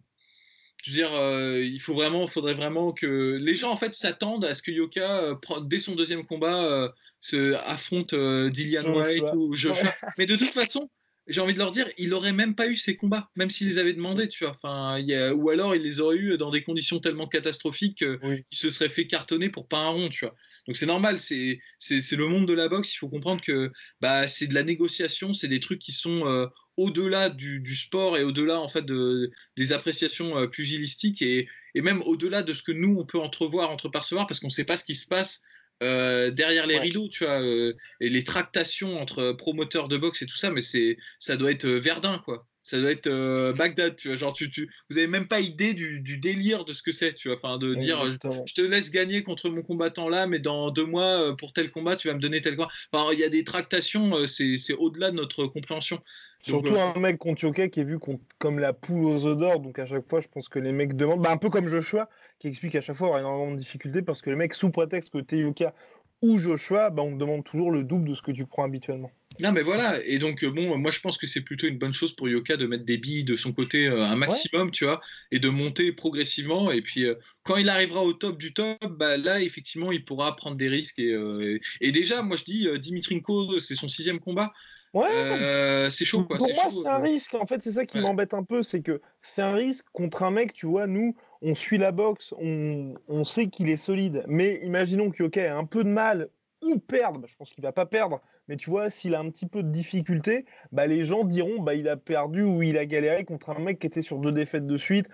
[0.82, 4.44] je veux dire, euh, il faut vraiment, faudrait vraiment que les gens en fait s'attendent
[4.44, 6.88] à ce que Yoka, euh, dès son deuxième combat, euh,
[7.20, 8.14] se affronte
[8.50, 9.94] Dillian White ou Joshua.
[10.18, 10.90] Mais de toute façon,
[11.28, 13.78] j'ai envie de leur dire, il aurait même pas eu ces combats, même s'il les
[13.78, 14.54] avait demandés, tu vois.
[14.54, 15.00] Enfin,
[15.34, 19.06] ou alors il les aurait eu dans des conditions tellement catastrophiques qu'il se serait fait
[19.06, 20.34] cartonner pour pas un rond, tu vois.
[20.66, 22.92] Donc c'est normal, c'est le monde de la boxe.
[22.94, 23.70] Il faut comprendre que
[24.00, 28.60] bah, c'est de la négociation, c'est des trucs qui sont au-delà du, sport et au-delà
[28.60, 32.96] en fait de, des appréciations euh, pugilistiques et, et même au-delà de ce que nous
[32.98, 35.42] on peut entrevoir, entrepercevoir, parce qu'on ne sait pas ce qui se passe
[35.82, 40.26] euh, derrière les rideaux, tu vois, euh, et les tractations entre promoteurs de boxe et
[40.26, 42.46] tout ça, mais c'est, ça doit être Verdun, quoi.
[42.64, 43.10] Ça doit être
[43.56, 44.16] Bagdad, tu vois.
[44.16, 47.26] Genre, tu, tu, vous avez même pas idée du, délire de ce que c'est, tu
[47.26, 47.36] vois.
[47.36, 48.06] Enfin, de dire,
[48.46, 51.96] je te laisse gagner contre mon combattant là, mais dans deux mois, pour tel combat,
[51.96, 52.70] tu vas me donner tel combat.
[52.92, 56.00] Enfin, il y a des tractations, c'est au-delà de notre compréhension.
[56.42, 57.98] Surtout un mec contre Yoka qui est vu
[58.38, 60.96] comme la poule aux œufs d'or, donc à chaque fois, je pense que les mecs
[60.96, 62.08] demandent, bah, un peu comme Joshua,
[62.40, 65.10] qui explique à chaque fois avoir énormément de difficultés parce que les mecs, sous prétexte
[65.10, 65.72] que t'es Yoka
[66.20, 69.10] ou Joshua, bah, on te demande toujours le double de ce que tu prends habituellement.
[69.40, 70.04] Non, mais voilà.
[70.04, 72.56] Et donc, euh, bon, moi, je pense que c'est plutôt une bonne chose pour Yoka
[72.56, 75.90] de mettre des billes de son côté euh, un maximum, tu vois, et de monter
[75.92, 76.70] progressivement.
[76.70, 77.14] Et puis, euh,
[77.44, 80.98] quand il arrivera au top du top, bah, là, effectivement, il pourra prendre des risques.
[80.98, 84.52] Et, et déjà, moi, je dis, Dimitrinko, c'est son sixième combat.
[84.94, 85.08] Ouais.
[85.10, 86.36] Euh, c'est chaud quoi.
[86.36, 87.34] Pour moi, c'est un risque.
[87.34, 90.30] En fait, c'est ça qui m'embête un peu, c'est que c'est un risque contre un
[90.30, 90.52] mec.
[90.52, 94.24] Tu vois, nous, on suit la boxe, on, on sait qu'il est solide.
[94.26, 96.28] Mais imaginons que a un peu de mal
[96.62, 97.20] ou perdre.
[97.20, 98.20] Bah, je pense qu'il va pas perdre.
[98.48, 101.74] Mais tu vois, s'il a un petit peu de difficulté, bah, les gens diront bah,
[101.74, 104.66] il a perdu ou il a galéré contre un mec qui était sur deux défaites
[104.66, 105.06] de suite,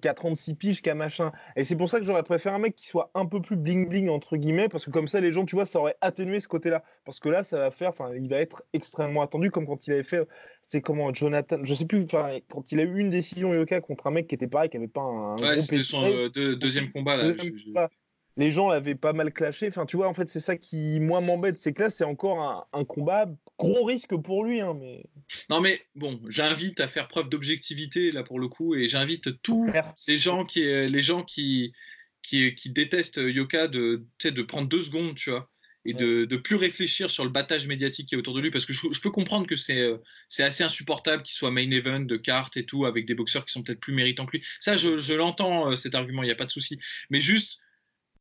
[0.00, 1.32] qui a 36 piges, qui a machin.
[1.56, 4.08] Et c'est pour ça que j'aurais préféré un mec qui soit un peu plus bling-bling,
[4.08, 6.82] entre guillemets, parce que comme ça, les gens, tu vois, ça aurait atténué ce côté-là.
[7.04, 9.92] Parce que là, ça va faire, enfin, il va être extrêmement attendu, comme quand il
[9.92, 10.26] avait fait,
[10.68, 14.10] c'est comment, Jonathan, je sais plus, quand il a eu une décision Yoka contre un
[14.10, 15.38] mec qui était pareil, qui avait pas un.
[15.38, 17.88] ouais, c'était son euh, deuxième combat là
[18.36, 19.68] les gens l'avaient pas mal clashé.
[19.68, 21.60] Enfin, tu vois, en fait, c'est ça qui, moi, m'embête.
[21.60, 23.26] C'est que là, c'est encore un, combat,
[23.58, 24.60] gros risque pour lui.
[24.60, 25.04] Hein, mais...
[25.48, 29.70] Non, mais bon, j'invite à faire preuve d'objectivité, là, pour le coup, et j'invite tous
[29.94, 31.72] ces gens qui, les gens qui,
[32.22, 35.50] qui, détestent Yoka de, de prendre deux secondes, tu vois,
[35.86, 38.66] et de, de, plus réfléchir sur le battage médiatique qui est autour de lui, parce
[38.66, 39.88] que je, peux comprendre que c'est
[40.28, 43.52] c'est assez insupportable qu'il soit main event de cartes et tout, avec des boxeurs qui
[43.52, 44.44] sont peut-être plus méritants que lui.
[44.58, 46.80] Ça, je, je l'entends, euh, cet argument, il n'y a pas de souci.
[47.08, 47.60] Mais juste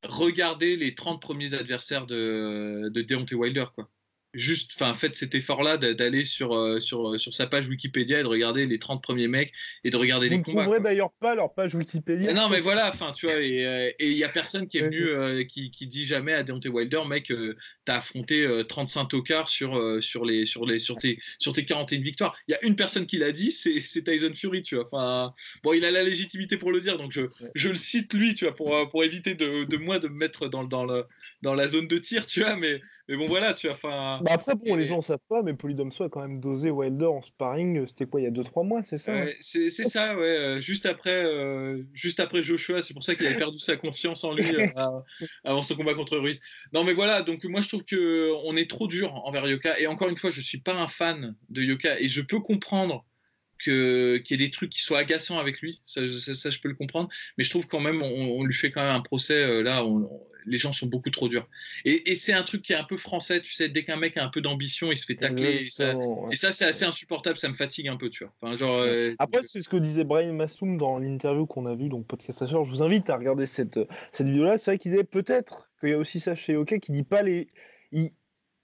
[0.08, 3.90] regardez les 30 premiers adversaires de, de Deontay Wilder, quoi
[4.36, 8.24] juste, enfin, faites cet effort-là d'aller sur, euh, sur, euh, sur sa page Wikipédia et
[8.24, 10.66] de regarder les 30 premiers mecs et de regarder les combats.
[10.66, 12.34] Vous ne d'ailleurs pas leur page Wikipédia.
[12.34, 15.48] non, mais voilà, enfin, tu vois, et euh, il y a personne qui est venu,
[15.48, 17.32] qui, qui, dit jamais à Deontay Wilder, mec,
[17.86, 22.36] t'as affronté 35 tocards sur, sur, les, sur, les, sur, tes, sur tes 41 victoires.
[22.48, 24.90] Il y a une personne qui l'a dit, c'est Tyson Fury, tu vois.
[24.92, 25.34] Enfin,
[25.64, 27.22] bon, il a la légitimité pour le dire, donc je,
[27.54, 30.48] je le cite lui, tu vois, pour, pour éviter de, de moi de me mettre
[30.48, 31.06] dans, dans, le,
[31.42, 33.76] dans la zone de tir, tu vois, mais mais bon, voilà, tu vois.
[33.76, 34.20] Enfin.
[34.24, 37.22] Bah après, bon, les gens savent pas, mais Polydomso a quand même dosé Wilder en
[37.22, 37.80] sparring.
[37.80, 39.30] Euh, c'était quoi, il y a 2-3 mois, c'est ça hein?
[39.42, 40.24] C'est ça, ouais.
[40.24, 44.24] Euh, juste après, euh, juste après Joshua, c'est pour ça qu'il avait perdu sa confiance
[44.24, 44.44] en lui
[45.44, 46.42] avant son combat contre Ruiz.
[46.74, 47.22] Non, mais voilà.
[47.22, 49.80] Donc moi, je trouve que on est trop dur envers Yoka.
[49.80, 53.06] Et encore une fois, je suis pas un fan de Yoka, et je peux comprendre
[53.64, 57.10] qu'il y ait des trucs qui soient agaçants avec lui, ça, je peux le comprendre,
[57.38, 60.10] mais je trouve quand même on, lui fait quand même un procès là, on,
[60.46, 61.48] les gens sont beaucoup trop durs.
[61.84, 64.24] Et, c'est un truc qui est un peu français, tu sais, dès qu'un mec a
[64.24, 65.68] un peu d'ambition, il se fait tacler.
[66.32, 68.34] Et ça, c'est assez insupportable, ça me fatigue un peu, tu vois.
[68.42, 71.90] Enfin, genre, euh, Après, c'est ce que disait Brian Massoum dans l'interview qu'on a vu,
[71.90, 73.80] donc podcast Je vous invite à regarder cette,
[74.12, 74.58] cette vidéo-là.
[74.58, 77.22] C'est vrai qu'il disait peut-être qu'il y a aussi ça chez OK qui dit pas
[77.22, 77.48] les.
[77.92, 78.12] Il,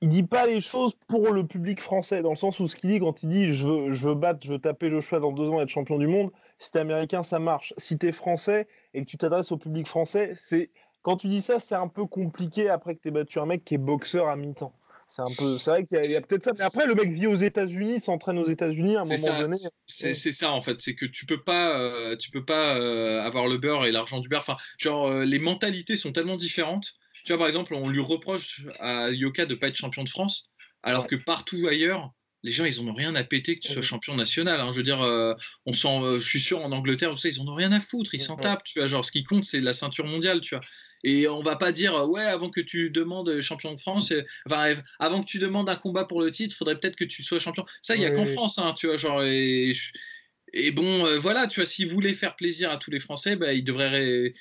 [0.01, 2.89] il dit pas les choses pour le public français, dans le sens où ce qu'il
[2.89, 5.47] dit quand il dit je veux, je veux battre, je veux taper Joshua dans deux
[5.47, 7.73] ans et être champion du monde, si t'es américain, ça marche.
[7.77, 10.71] Si t'es français et que tu t'adresses au public français, c'est
[11.01, 13.63] quand tu dis ça, c'est un peu compliqué après que tu aies battu un mec
[13.63, 14.73] qui est boxeur à mi-temps.
[15.07, 16.51] C'est un peu, c'est vrai qu'il y a, peut-être ça.
[16.57, 19.57] Mais après, le mec vit aux États-Unis, s'entraîne aux États-Unis à un moment donné.
[19.85, 23.47] C'est ça en fait, c'est que tu peux pas, euh, tu peux pas euh, avoir
[23.47, 24.39] le beurre et l'argent du beurre.
[24.47, 26.93] Enfin, genre euh, les mentalités sont tellement différentes.
[27.25, 30.49] Tu vois, par exemple, on lui reproche à Yoka de pas être champion de France,
[30.81, 32.13] alors que partout ailleurs,
[32.43, 34.59] les gens, ils en ont rien à péter que tu sois champion national.
[34.59, 34.71] Hein.
[34.71, 35.33] Je veux dire, euh,
[35.65, 38.21] on sent, euh, je suis sûr, en Angleterre, ils en ont rien à foutre, ils
[38.21, 38.87] s'en tapent, tu vois.
[38.87, 40.63] Genre, ce qui compte, c'est la ceinture mondiale, tu vois.
[41.03, 44.73] Et on va pas dire, ouais, avant que tu demandes champion de France, euh, enfin,
[44.99, 47.65] avant que tu demandes un combat pour le titre, faudrait peut-être que tu sois champion.
[47.81, 48.97] Ça, il y a qu'en France, hein, tu vois.
[48.97, 53.53] Genre, et, bon, voilà, tu vois, s'il voulait faire plaisir à tous les Français, bah,
[53.53, 54.33] il devrait.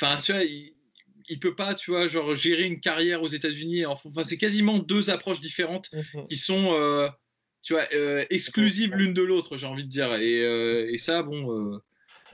[0.00, 3.84] Enfin, tu vois, il, peut pas, tu vois, genre gérer une carrière aux États-Unis.
[3.84, 7.10] Enfin, c'est quasiment deux approches différentes mmh qui sont
[7.62, 10.14] tu vois, euh, exclusives l'une de l'autre, j'ai envie de dire.
[10.14, 11.50] Et, euh, ça, bon.
[11.52, 11.82] Euh,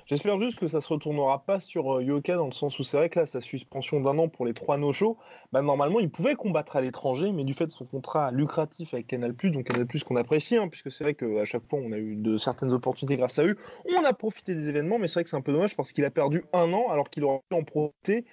[0.08, 2.96] J'espère juste que ça se retournera pas sur euh, Yoka dans le sens où c'est
[2.96, 5.18] vrai que là, sa suspension d'un an pour les trois no-shows,
[5.52, 9.06] bah, normalement, il pouvait combattre à l'étranger, mais du fait de son contrat lucratif avec
[9.06, 12.16] Canal+, donc Canal+, qu'on apprécie, hein, puisque c'est vrai qu'à chaque fois, on a eu
[12.16, 13.56] de certaines opportunités grâce à eux,
[13.98, 16.06] on a profité des événements, mais c'est vrai que c'est un peu dommage parce qu'il
[16.06, 18.24] a perdu un an alors qu'il aurait pu en profiter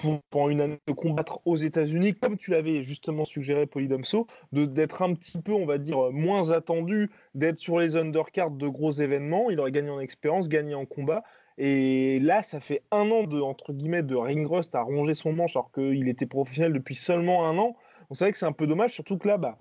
[0.00, 5.02] pour, pendant une année de combattre aux États-Unis, comme tu l'avais justement suggéré, Polydomso, d'être
[5.02, 9.50] un petit peu, on va dire, moins attendu, d'être sur les undercards de gros événements.
[9.50, 11.22] Il aurait gagné en expérience, gagné en combat.
[11.58, 15.32] Et là, ça fait un an de, entre guillemets, de ring rust à ronger son
[15.32, 17.76] manche alors qu'il était professionnel depuis seulement un an.
[18.08, 19.58] On savait que c'est un peu dommage, surtout que là, bas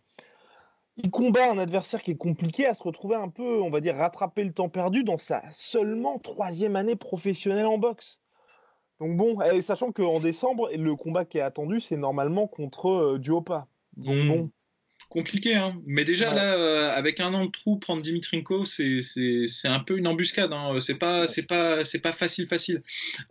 [1.02, 3.96] il combat un adversaire qui est compliqué à se retrouver un peu, on va dire,
[3.96, 8.20] rattraper le temps perdu dans sa seulement troisième année professionnelle en boxe.
[9.00, 13.18] Donc bon, et sachant qu'en décembre, le combat qui est attendu, c'est normalement contre euh,
[13.18, 13.68] Duopa.
[13.96, 14.52] Donc bon.
[15.10, 15.82] Compliqué, hein.
[15.88, 19.02] Mais déjà, là, euh, avec un an de trou, prendre Dimitrenko, c'est
[19.66, 20.54] un peu une embuscade.
[20.54, 20.80] Hein.
[20.80, 22.84] C'est pas, pas, pas facile, facile.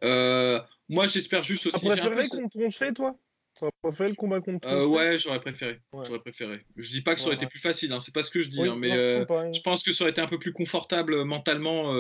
[0.03, 1.79] Euh, moi, j'espère juste aussi.
[1.79, 3.17] Tu préféré contre Tronchet, toi?
[3.55, 5.81] T'aurais préféré le combat contre euh, Ouais, j'aurais préféré.
[5.93, 6.65] J'aurais préféré.
[6.77, 8.01] Je dis pas que ça aurait été plus facile, hein.
[8.01, 10.29] c'est pas ce que je dis, hein, mais je pense que ça aurait été un
[10.29, 11.93] peu plus confortable mentalement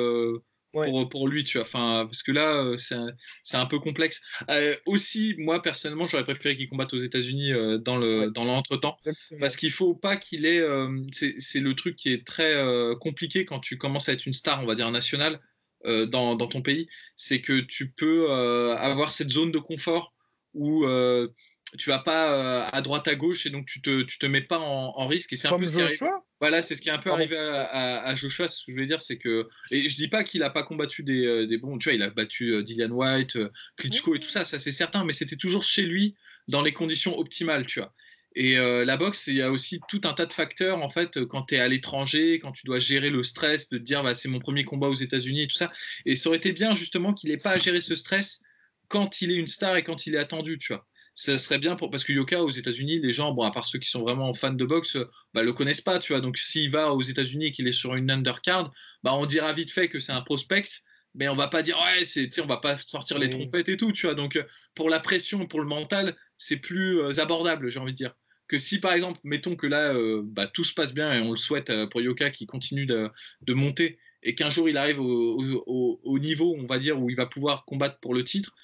[0.72, 1.66] pour, pour, lui, tu vois.
[1.66, 4.20] Enfin, parce que là, euh, c'est un, peu complexe.
[4.50, 8.98] Euh, aussi, moi, personnellement, j'aurais préféré qu'il combatte aux États-Unis euh, dans le dans l'entretemps.
[9.40, 10.62] Parce qu'il faut pas qu'il ait.
[11.12, 12.56] c'est le truc qui est très
[13.00, 15.40] compliqué quand tu commences à être une star, on va dire, nationale
[15.84, 16.88] dans, dans, ton pays.
[17.16, 20.14] C'est que tu peux avoir cette zone de confort
[20.54, 20.86] où
[21.78, 24.58] tu vas pas à droite à gauche et donc tu te, tu te mets pas
[24.58, 25.32] en, en risque.
[25.32, 26.02] Et c'est un peu ce qui arrive.
[26.40, 28.46] Voilà, c'est ce qui est un peu arrivé à, Joshua.
[28.46, 29.48] Ce que je voulais dire, c'est que.
[29.70, 31.78] Et je dis pas qu'il a pas combattu des, euh, des, bons.
[31.78, 34.72] Tu vois, il a battu euh, Dillian White, euh, Klitschko et tout ça, ça c'est
[34.72, 36.14] certain, mais c'était toujours chez lui,
[36.46, 37.92] dans les conditions optimales, tu vois.
[38.36, 41.44] Et la boxe, il y a aussi tout un tas de facteurs, en fait, quand
[41.44, 44.28] tu es à l'étranger, quand tu dois gérer le stress, de te dire, bah, c'est
[44.28, 45.72] mon premier combat aux États-Unis et tout ça.
[46.06, 48.40] Et ça aurait été bien, justement, qu'il n'ait pas à gérer ce stress
[48.86, 50.86] quand il est une star et quand il est attendu, tu vois
[51.18, 53.80] ce serait bien pour parce que Yoka aux États-Unis, les gens, bon, à part ceux
[53.80, 54.96] qui sont vraiment fans de boxe,
[55.34, 56.20] bah, le connaissent pas, tu vois.
[56.20, 58.70] Donc s'il va aux États-Unis et qu'il est sur une undercard,
[59.02, 60.68] bah, on dira vite fait que c'est un prospect,
[61.16, 63.90] mais on va pas dire ouais, c'est, on va pas sortir les trompettes et tout,
[63.90, 64.14] tu vois.
[64.14, 64.40] Donc
[64.76, 68.14] pour la pression, pour le mental, c'est plus euh, abordable, j'ai envie de dire.
[68.46, 71.30] Que si par exemple, mettons que là, euh, bah, tout se passe bien et on
[71.30, 73.10] le souhaite euh, pour Yoka qui continue de,
[73.48, 77.26] monter et qu'un jour il arrive au, au, niveau, on va dire, où il va
[77.26, 78.54] pouvoir combattre pour le titre,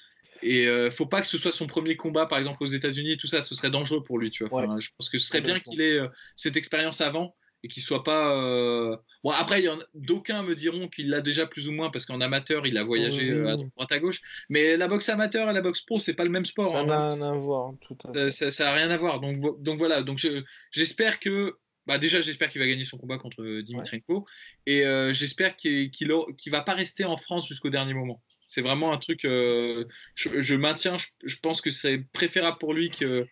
[0.45, 3.25] et euh, faut pas que ce soit son premier combat, par exemple aux États-Unis, tout
[3.25, 4.29] ça, ce serait dangereux pour lui.
[4.29, 4.77] Tu vois.
[4.79, 8.03] Je pense que ce serait bien qu'il ait euh, cette expérience avant et qu'il soit
[8.03, 8.31] pas.
[8.37, 9.63] Euh, bon, après,
[9.95, 13.31] d'aucuns me diront qu'il l'a déjà plus ou moins parce qu'en amateur, il a voyagé
[13.31, 14.21] à droite à gauche.
[14.49, 16.69] Mais la boxe amateur et la boxe pro, c'est pas le même sport.
[16.69, 17.73] Ça hein, n'a rien à voir.
[17.81, 19.19] Tout à Ça, ça, a rien à voir.
[19.21, 20.03] Donc, donc voilà.
[20.03, 20.23] Donc
[20.71, 21.55] j'espère que.
[21.87, 24.25] Bah déjà, j'espère qu'il va gagner son combat contre Dimitrenko
[24.67, 28.21] et j'espère qu'il ne va pas rester en France jusqu'au dernier moment.
[28.47, 29.25] C'est vraiment un truc.
[29.25, 29.85] Euh,
[30.15, 30.97] je, maintiens.
[31.23, 33.25] Je, pense que c'est préférable pour lui que,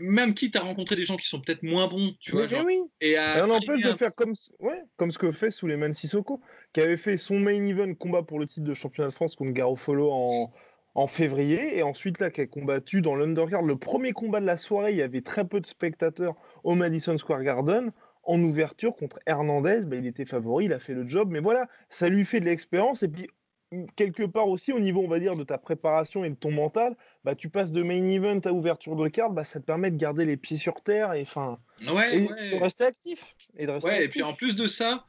[0.00, 2.46] même quitte à rencontrer des gens qui sont peut-être moins bons, tu vois.
[2.64, 2.80] oui.
[3.00, 6.40] Et, on empêche de faire comme, ouais, comme ce que fait Suleiman Sissoko,
[6.72, 9.52] qui avait fait son main event combat pour le titre de championnat de France contre
[9.52, 10.52] Garofolo en,
[10.96, 14.56] en février et ensuite là qui a combattu dans l'undercard le premier combat de la
[14.56, 17.92] soirée il y avait très peu de spectateurs au Madison Square Garden
[18.22, 21.68] en ouverture contre Hernandez bah, il était favori il a fait le job mais voilà
[21.90, 23.28] ça lui fait de l'expérience et puis
[23.96, 26.96] quelque part aussi au niveau on va dire de ta préparation et de ton mental
[27.24, 29.96] bah tu passes de main event à ouverture de carte bah ça te permet de
[29.96, 31.58] garder les pieds sur terre et enfin
[31.92, 35.04] ouais, de rester actif et de rester et puis en plus de ça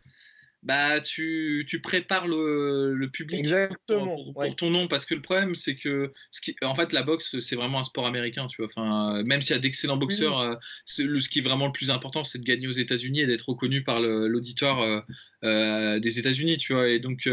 [0.64, 5.53] bah tu, tu prépares le, le public Exactement, pour, ton nom parce que le problème
[5.53, 8.72] c'est que ce qui, en fait la boxe c'est vraiment un sport américain tu vois
[8.76, 10.55] enfin même s'il y a d'excellents boxeurs euh,
[10.97, 13.49] le, ce qui est vraiment le plus important c'est de gagner aux États-Unis et d'être
[13.49, 15.01] reconnu par l'auditoire euh,
[15.43, 17.30] euh, des États-Unis tu vois et donc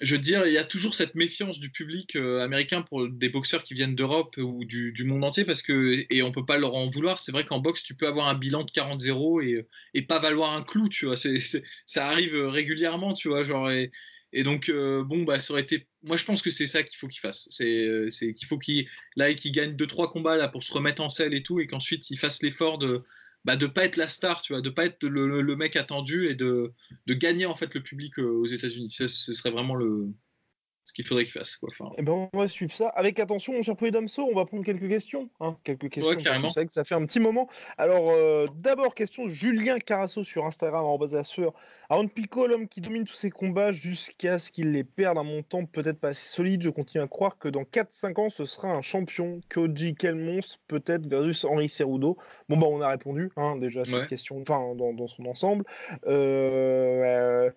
[0.00, 3.28] je veux dire, il y a toujours cette méfiance du public euh, américain pour des
[3.28, 6.74] boxeurs qui viennent d'Europe ou du, monde entier, parce que, et on peut pas leur
[6.74, 10.02] en vouloir, c'est vrai qu'en boxe, tu peux avoir un bilan de 40-0 et, et
[10.02, 13.90] pas valoir un clou, tu vois, ça arrive régulièrement, tu vois, genre, et,
[14.32, 15.86] et donc, euh, bon, bah, ça aurait été.
[16.04, 17.48] Moi, je pense que c'est ça qu'il faut qu'il fasse.
[17.50, 21.10] C'est, euh, qu'il faut qu'il, là, qu'il gagne 2-3 combats là, pour se remettre en
[21.10, 23.02] selle et tout, et qu'ensuite il fasse l'effort de,
[23.44, 26.34] bah, de pas être la star, tu vois, de pas être le, mec attendu et
[26.34, 26.72] de,
[27.06, 28.90] de, gagner en fait le public euh, aux États-Unis.
[28.90, 30.08] Ce serait vraiment le
[30.84, 31.56] ce qu'il faudrait qu'il fasse.
[31.56, 31.68] Quoi.
[31.72, 31.92] Enfin...
[31.98, 32.88] Eh ben, on va suivre ça.
[32.88, 35.28] Avec attention, mon cher Damso, on va prendre quelques questions.
[35.40, 35.56] Hein.
[35.64, 36.10] quelques questions.
[36.10, 37.48] Ouais, que ça fait un petit moment.
[37.78, 41.52] Alors, euh, d'abord, question Julien Carasso sur Instagram, en bas à sueur.
[41.88, 45.64] Aaron Pico, l'homme qui domine tous ses combats jusqu'à ce qu'il les perde un montant
[45.64, 46.62] peut-être pas assez solide.
[46.62, 49.40] Je continue à croire que dans 4-5 ans, ce sera un champion.
[49.48, 52.16] Koji, quel monstre Peut-être versus Henri Cerudo.
[52.48, 55.64] Bon, bah, on a répondu hein, déjà à cette question, enfin, dans, son ensemble.
[56.06, 57.50] Euh,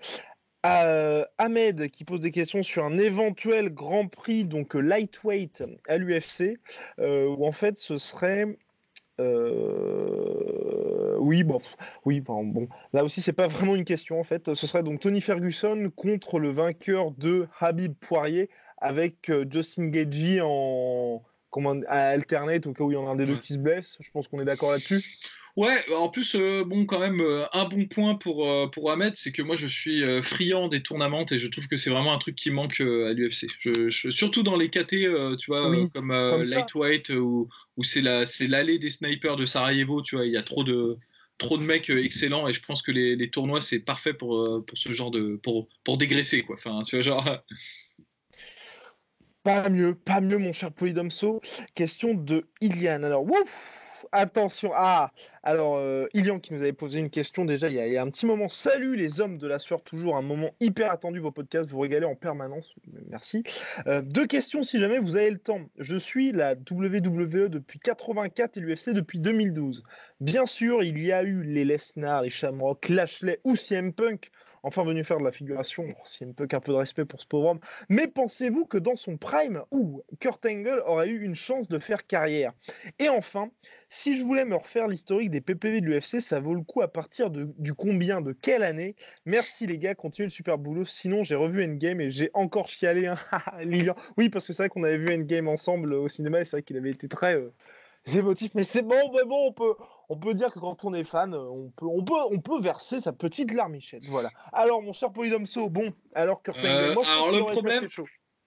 [0.63, 6.57] Ahmed qui pose des questions sur un éventuel Grand Prix donc lightweight à l'UFC,
[6.99, 8.57] où en fait ce serait
[11.19, 11.59] oui, bon,
[12.05, 14.53] oui, bon, là aussi c'est pas vraiment une question en fait.
[14.53, 21.23] Ce serait donc Tony Ferguson contre le vainqueur de Habib Poirier avec Justin Gagey en
[21.49, 23.59] comment à alternate au cas où il y en a un des deux qui se
[23.59, 23.97] blesse.
[23.99, 25.03] Je pense qu'on est d'accord là-dessus.
[25.55, 29.15] Ouais, en plus, euh, bon, quand même, euh, un bon point pour, euh, pour Ahmed,
[29.15, 32.17] c'est que moi, je suis friand des tournaments et je trouve que c'est vraiment un
[32.17, 33.47] truc qui manque à l'UFC.
[34.09, 39.45] surtout dans les KT, tu vois, comme, Lightweight, où, où c'est l'allée des snipers de
[39.45, 40.97] Sarajevo, tu vois, il y a trop de,
[41.37, 44.77] trop de mecs excellents et je pense que les, les tournois, c'est parfait pour, pour
[44.77, 45.39] ce genre de.
[45.43, 46.55] pour, pour dégraisser, quoi.
[46.55, 47.37] Enfin, tu vois, genre.
[49.43, 51.41] Pas mieux, pas mieux, mon cher Polydomso.
[51.75, 53.03] Question de Iliane.
[53.03, 53.83] Alors, ouf
[54.13, 54.71] attention.
[54.73, 55.11] Ah,
[55.41, 58.25] alors, euh, Ilian qui nous avait posé une question déjà il y, a, un petit
[58.25, 58.47] moment.
[58.47, 62.05] Salut les hommes de la sueur, toujours un moment hyper attendu, vos podcasts, vous régalez
[62.05, 62.73] en permanence.
[63.09, 63.43] Merci.
[63.87, 65.61] Euh, deux questions si jamais vous avez le temps.
[65.79, 69.83] Je suis la WWE depuis 84 et l'UFC depuis 2012.
[70.21, 74.31] Bien sûr, il y a eu les Lesnar, les Shamrock, Lashley ou CM Punk
[74.63, 75.85] enfin venu faire de la figuration.
[75.89, 77.59] Oh, si un peu qu'un peu de respect pour ce pauvre homme.
[77.89, 79.63] Mais pensez-vous que dans son prime,
[80.19, 82.53] Kurt Angle aurait eu une chance de faire carrière?
[82.99, 83.51] Et enfin,
[83.89, 86.87] si je voulais me refaire l'historique des PPV de l'UFC, ça vaut le coup à
[86.87, 88.95] partir de, du combien, de quelle année?
[89.25, 90.85] Merci les gars, continuez le super boulot.
[90.85, 93.07] Sinon, j'ai revu Endgame et j'ai encore chialé.
[93.07, 93.17] Hein.
[94.17, 96.63] oui, parce que c'est vrai qu'on avait vu Endgame ensemble au cinéma et c'est vrai
[96.63, 97.53] qu'il avait été très euh,
[98.07, 98.51] émotif.
[98.55, 99.75] Mais c'est bon, mais bon, on peut,
[100.09, 102.99] on peut dire que quand on est fan, on peut, on peut, on peut verser
[102.99, 104.03] sa petite larmichette.
[104.09, 104.29] Voilà.
[104.51, 107.87] Alors, mon cher Polydomso, bon, alors Kurt euh, moi, alors le problème,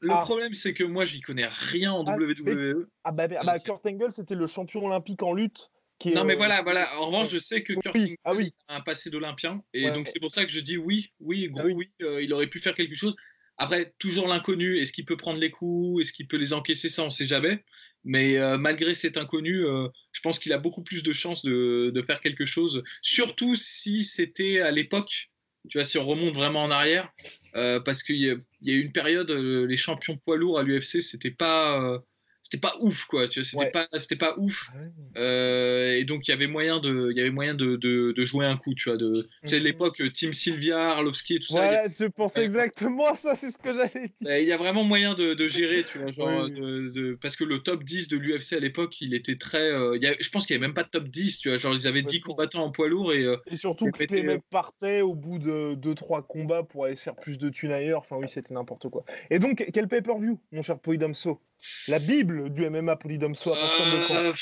[0.00, 0.22] le ah.
[0.22, 2.88] problème, c'est que moi, j'y connais rien en ah, WWE.
[3.04, 5.70] Ah bah, bah Kurt Angle, c'était le champion olympique en lutte.
[5.98, 6.88] Qui non, mais euh, voilà, voilà.
[7.00, 9.62] En revanche, je sais que Kurt Angle ah a un passé d'Olympien.
[9.72, 12.48] Et donc, c'est pour ça que je dis oui, oui, gros, oui, euh, il aurait
[12.48, 13.16] pu faire quelque chose.
[13.56, 14.76] Après, toujours l'inconnu.
[14.76, 17.24] Est-ce qu'il peut prendre les coups Est-ce qu'il peut les encaisser Ça, on ne sait
[17.24, 17.64] jamais.
[18.06, 19.64] Mais euh, malgré cet inconnu,
[20.12, 22.82] je pense qu'il a beaucoup plus de chances de, faire quelque chose.
[23.02, 25.28] Surtout si c'était à l'époque,
[25.68, 27.12] tu vois, si on remonte vraiment en arrière,
[27.56, 31.00] euh, parce qu'il y, a eu une période, euh, les champions poids lourds à l'UFC,
[31.00, 31.98] c'était pas euh,
[32.46, 34.70] c'était pas ouf quoi tu c'était pas c'était pas ouf.
[34.72, 38.12] Ah euh, et donc il y avait moyen de il y avait moyen de, de,
[38.12, 39.64] de jouer un coup tu vois de tu sais mhm.
[39.64, 43.74] l'époque Team Sylvia Arlovski et tout ça ouais je pensais exactement ça c'est ce que
[43.74, 44.36] j'allais dire.
[44.38, 47.58] Il y a vraiment moyen de, de gérer tu vois genre de, parce que le
[47.58, 50.46] top 10 de l'UFC à l'époque il était très euh, il y a, je pense
[50.46, 52.62] qu'il y avait même pas de top 10 tu vois genre ils avaient 10 combattants
[52.62, 56.24] en poids lourd et, euh, et surtout que les mecs partaient au bout de 2-3
[56.24, 58.00] combats pour aller faire plus de thunes ailleurs.
[58.00, 59.04] Enfin oui c'était n'importe quoi.
[59.30, 61.40] Et donc quel pay-per-view mon cher Poidamso
[61.88, 64.32] la Bible du MMA partir de quand euh,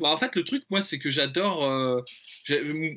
[0.00, 1.64] bah, En fait, le truc, moi, c'est que j'adore.
[1.64, 2.00] Euh,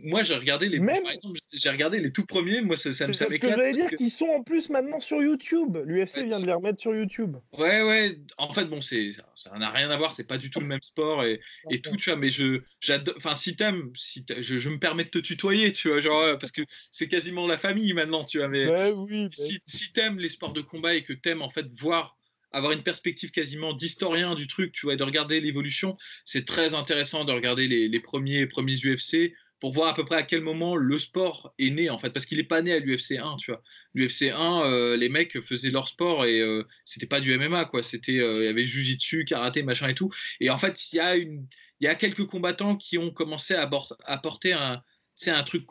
[0.03, 0.79] moi, j'ai regardé les.
[0.79, 1.03] Même...
[1.03, 2.61] Par exemple, j'ai regardé les tout premiers.
[2.61, 5.21] Moi, ça, ça me C'est ce que j'allais dire, qu'ils sont en plus maintenant sur
[5.21, 5.77] YouTube.
[5.85, 7.37] L'UFC vient de les remettre sur YouTube.
[7.57, 8.17] Ouais, ouais.
[8.37, 10.11] En fait, bon, c'est ça n'a rien à voir.
[10.11, 12.19] C'est pas du tout le même sport et, et tout, tu vois.
[12.19, 13.15] Mais je, j'adore.
[13.17, 16.51] Enfin, si t'aimes, si je, je, me permets de te tutoyer, tu vois, genre parce
[16.51, 16.61] que
[16.91, 18.47] c'est quasiment la famille maintenant, tu vois.
[18.47, 22.17] Mais oui, si, si t'aimes les sports de combat et que t'aimes en fait voir
[22.51, 26.73] avoir une perspective quasiment d'historien du truc, tu vois, et de regarder l'évolution, c'est très
[26.73, 30.75] intéressant de regarder les, premiers, premiers UFC pour voir à peu près à quel moment
[30.75, 32.09] le sport est né en fait.
[32.09, 33.61] Parce qu'il n'est pas né à l'UFC 1 tu vois.
[33.93, 37.83] l'UFC 1 euh, les mecs faisaient leur sport et euh, c'était pas du MMA quoi.
[37.83, 40.11] C'était euh, il y avait jujitsu karaté machin et tout.
[40.39, 43.69] Et en fait il y a a quelques combattants qui ont commencé à,
[44.05, 44.81] apporter un
[45.15, 45.67] c'est un truc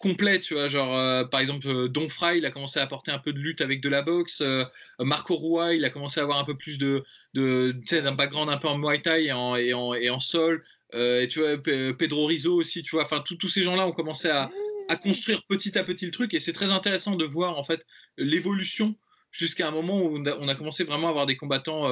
[0.00, 3.12] complet, tu vois, genre euh, par exemple euh, Don Fry, il a commencé à apporter
[3.12, 4.64] un peu de lutte avec de la boxe, euh,
[4.98, 8.56] Marco Rua, il a commencé à avoir un peu plus de, de d'un background un
[8.56, 12.26] peu en Muay Thai et en, et en, et en sol, et tu vois Pedro
[12.26, 14.50] Rizzo aussi, tu vois, enfin tous ces gens-là ont commencé à,
[14.88, 17.86] à, construire petit à petit le truc et c'est très intéressant de voir en fait
[18.16, 18.96] l'évolution
[19.30, 21.88] jusqu'à un moment où on a, commencé vraiment à avoir des combattants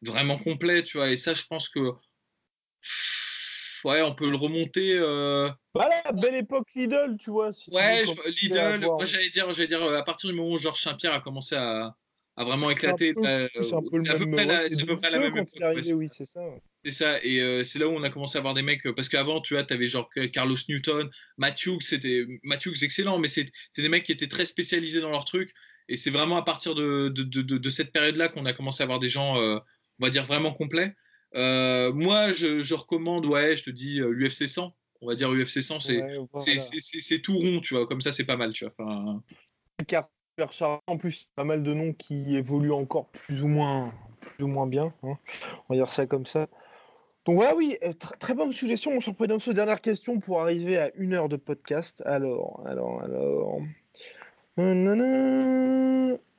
[0.00, 1.80] vraiment complets, tu vois, et ça je pense que
[3.84, 4.94] ouais, on peut le remonter.
[4.94, 5.48] Euh...
[5.74, 7.52] Voilà, belle époque Lidl, tu vois.
[7.70, 8.04] ouais,
[8.42, 11.20] Lidl, moi j'allais dire, j'allais dire, euh, à partir du moment où Georges Saint-Pierre a
[11.20, 11.94] commencé à,
[12.36, 13.12] à vraiment éclater.
[13.14, 13.48] C'est à
[13.80, 14.26] peu
[14.96, 15.48] près la, même époque.
[15.94, 16.40] oui, c'est ça.
[16.84, 19.08] C'est ça, et euh, c'est là où on a commencé à avoir des mecs, parce
[19.08, 21.08] qu'avant, tu vois, avais genre Carlos Newton,
[21.38, 25.54] Matthews, c'était Matthews excellent, mais c'est des mecs qui étaient très spécialisés dans leur truc,
[25.88, 28.84] et c'est vraiment à partir de, de, de, de cette période-là qu'on a commencé à
[28.84, 29.58] avoir des gens, euh,
[30.00, 30.94] on va dire, vraiment complets.
[31.34, 34.74] Euh, moi, je, recommande, ouais, je te dis l'UFC euh, 100.
[35.00, 37.86] On va dire UFC 100, c'est tout rond, tu vois.
[37.86, 38.72] Comme ça, c'est pas mal, tu vois.
[38.78, 39.22] Enfin...
[40.86, 44.66] En plus, pas mal de noms qui évoluent encore plus ou moins, plus ou moins
[44.66, 44.94] bien.
[45.02, 45.18] Hein.
[45.68, 46.48] On va dire ça comme ça.
[47.24, 49.38] Donc voilà, oui, euh, très bonne suggestion, mon cher Président.
[49.52, 52.02] Dernière question pour arriver à une heure de podcast.
[52.06, 53.60] Alors, alors, alors.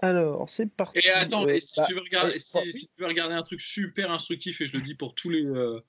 [0.03, 0.99] Alors, c'est parti.
[0.99, 4.11] Et attends, euh, si, bah, tu veux regarder, si, tu veux regarder un truc super
[4.11, 5.80] instructif, et je le dis pour tous les, euh,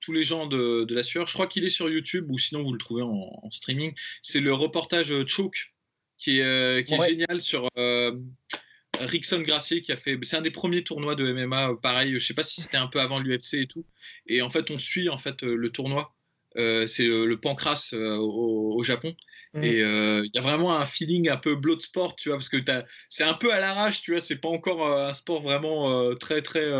[0.00, 2.62] tous les gens de, de la sueur, je crois qu'il est sur YouTube ou sinon
[2.62, 3.94] vous le trouvez en, streaming.
[4.22, 5.72] C'est le reportage euh, Choke
[6.18, 7.68] qui est, qui est génial sur
[9.00, 10.16] Rickson Gracie qui a fait.
[10.22, 12.12] C'est un des premiers tournois de MMA, pareil.
[12.14, 13.84] Je sais pas si c'était un peu avant l'UFC et tout.
[14.26, 16.14] Et en fait, on suit en fait le tournoi.
[16.54, 19.16] c'est le Pancras au, au, Japon.
[19.54, 19.64] Mm.
[19.64, 22.58] Et il y a vraiment un feeling un peu sport, tu vois, parce que
[23.08, 26.70] c'est un peu à l'arrache, tu vois, c'est pas encore un sport vraiment très très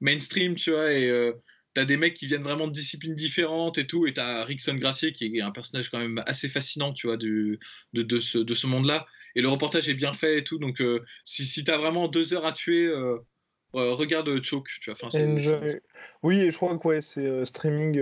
[0.00, 1.32] mainstream, tu vois, et
[1.74, 5.12] t'as des mecs qui viennent vraiment de disciplines différentes et tout, et t'as Rickson Gracier
[5.12, 7.58] qui est un personnage quand même assez fascinant, tu vois, du,
[7.92, 9.06] de, de, ce, de ce monde-là.
[9.34, 10.82] Et le reportage est bien fait et tout, donc
[11.24, 12.90] si, si t'as vraiment deux heures à tuer,
[13.74, 14.98] regarde Choke, tu vois.
[15.02, 15.18] Enfin,
[16.22, 18.00] oui, je crois que ouais, c'est streaming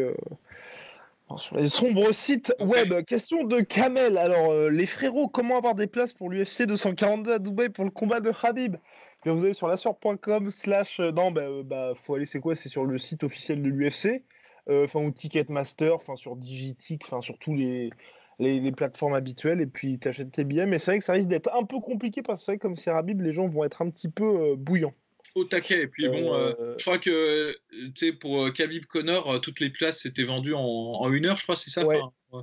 [1.36, 3.04] sur les sombres sites web.
[3.04, 4.18] Question de Kamel.
[4.18, 7.90] Alors, euh, les frérots, comment avoir des places pour l'UFC 242 à Dubaï pour le
[7.90, 8.78] combat de Habib eh
[9.24, 11.00] Bien, Vous allez sur lassure.com slash...
[11.00, 12.56] Euh, non, bah, euh, bah, faut aller, c'est quoi?
[12.56, 14.24] C'est sur le site officiel de l'UFC.
[14.70, 17.90] Enfin, ou Ticketmaster, enfin, sur Digitic, enfin, sur tous les,
[18.38, 19.60] les, plateformes habituelles.
[19.60, 20.66] Et puis, tu achètes tes billets.
[20.66, 22.76] Mais c'est vrai que ça risque d'être un peu compliqué parce que c'est vrai comme
[22.76, 24.94] c'est Habib, les gens vont être un petit peu bouillants
[25.34, 25.82] au taquet.
[25.82, 29.60] Et puis bon, euh, euh, je crois que tu sais pour euh, Khabib Connor, toutes
[29.60, 31.84] les places étaient vendues en, une heure, je crois, c'est ça.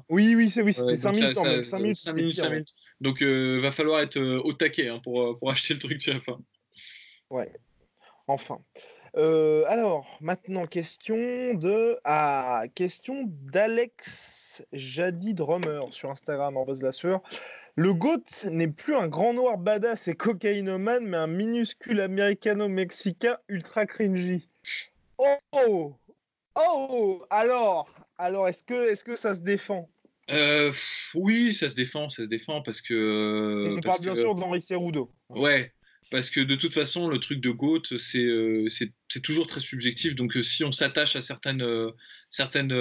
[0.09, 2.75] Oui, oui, c'est oui, c'était 5 minutes, 5 minutes, 5 minutes, 5 minutes.
[3.01, 6.39] Donc va falloir être au taquet hein, pour, pour acheter le truc à la fin.
[7.29, 7.51] Ouais.
[8.27, 8.59] Enfin.
[9.15, 11.97] alors, maintenant, question de.
[12.03, 17.21] Ah, question d'Alex Jadi Drummer sur Instagram en base de la sueur.
[17.79, 23.85] Le GOAT n'est plus un grand noir badass et cocaïnomane, mais un minuscule américano-mexicain ultra
[23.85, 24.49] cringy.
[25.17, 25.95] Oh
[26.55, 29.89] Oh Alors Alors, est-ce que, est que ça se défend?
[30.29, 30.73] Euh,
[31.15, 32.93] Oui, ça se défend, ça se défend parce que.
[32.93, 35.09] Euh, On parle bien sûr d'Henri Cerudo.
[35.29, 35.71] Ouais,
[36.11, 38.67] parce que de toute façon, le truc de GOAT, c'est euh,
[39.23, 40.15] toujours très subjectif.
[40.15, 41.65] Donc, si on s'attache à certaines,
[42.29, 42.73] certaines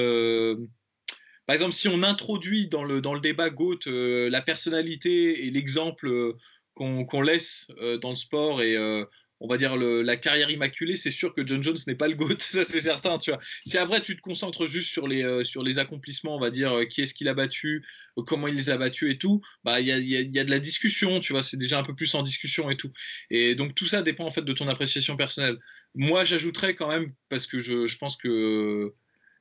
[1.49, 5.51] par exemple, si on introduit dans le, dans le débat GOAT euh, la personnalité et
[5.51, 6.37] l'exemple euh,
[6.75, 8.77] qu'on laisse euh, dans le sport et
[9.41, 12.35] on va dire la carrière immaculée, c'est sûr que John Jones n'est pas le GOAT,
[12.39, 13.41] ça c'est certain, tu vois.
[13.65, 17.01] Si après tu te concentres juste sur les, sur les accomplissements, on va dire qui
[17.01, 17.83] est-ce qu'il a battu,
[18.27, 20.59] comment il les a battus et tout, bah il y a, y a, de la
[20.59, 22.93] discussion, tu vois, c'est déjà un peu plus en discussion et tout.
[23.31, 25.57] Et donc tout ça dépend en fait de ton appréciation personnelle.
[25.95, 28.93] Moi j'ajouterais quand même, parce que je, je pense que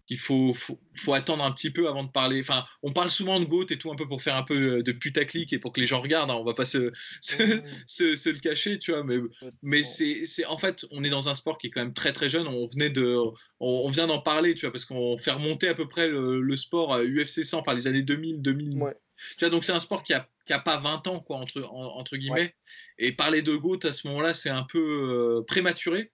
[0.10, 2.40] il faut, faut, attendre un petit peu avant de parler.
[2.40, 4.92] Enfin, on parle souvent de GOAT et tout un peu pour faire un peu de
[4.94, 6.32] putaclic et pour que les gens regardent.
[6.32, 6.38] Hein.
[6.40, 6.92] On va pas se,
[7.22, 9.04] se, le cacher, tu vois.
[9.04, 9.18] Mais,
[9.62, 12.30] mais c'est, en fait, on est dans un sport qui est quand même très très
[12.30, 12.48] jeune.
[12.48, 13.18] On venait de,
[13.60, 16.94] on, vient d'en parler, tu vois, parce qu'on fait remonter à peu près le, sport
[16.94, 18.80] à UFC 100 par les années 2000, 2000.
[19.38, 21.62] Tu vois, donc c'est un sport qui a, qui a pas 20 ans, quoi, entre,
[21.64, 22.56] entre guillemets.
[22.98, 26.12] Et parler de GOAT à ce moment-là, c'est un peu euh, prématuré.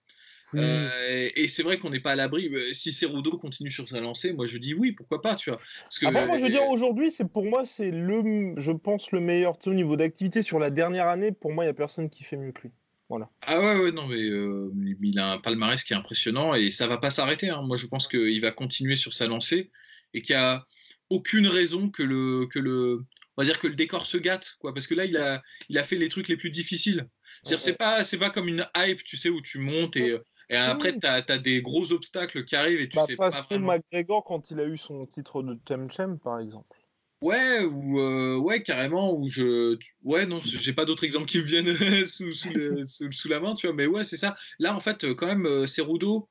[0.55, 2.49] Euh, et c'est vrai qu'on n'est pas à l'abri.
[2.53, 5.59] Euh, si Cerudo continue sur sa lancée, moi je dis oui, pourquoi pas, tu vois.
[5.83, 9.19] Parce que, moi je veux dire aujourd'hui, c'est pour moi c'est le, je pense le
[9.19, 11.31] meilleur au niveau d'activité sur la dernière année.
[11.31, 12.71] Pour moi, il y a personne qui fait mieux que lui.
[13.09, 13.29] Voilà.
[13.41, 16.87] Ah ouais, ouais non mais euh, il a un palmarès qui est impressionnant et ça
[16.87, 17.49] va pas s'arrêter.
[17.49, 17.61] Hein.
[17.61, 19.71] Moi je pense qu'il va continuer sur sa lancée
[20.13, 20.65] et qu'il n'y a
[21.09, 23.03] aucune raison que le que le
[23.35, 25.77] on va dire que le décor se gâte quoi parce que là il a il
[25.77, 27.07] a fait les trucs les plus difficiles.
[27.43, 30.17] C'est-à-dire c'est pas c'est pas comme une hype, tu sais où tu montes et
[30.49, 33.29] et après, tu as, des gros obstacles qui arrivent et tu bah, sais pas.
[33.29, 33.73] Vraiment...
[33.73, 36.77] McGregor quand il a eu son titre de Temchem, par exemple.
[37.21, 39.77] Ouais, ou euh, ouais, carrément, ou je.
[40.03, 41.67] Ouais, non, j'ai pas d'autres exemples qui me viennent
[42.05, 44.35] sous, sous, la main, tu vois, mais ouais, c'est ça.
[44.59, 46.27] Là, en fait, quand même, euh, Cerudo,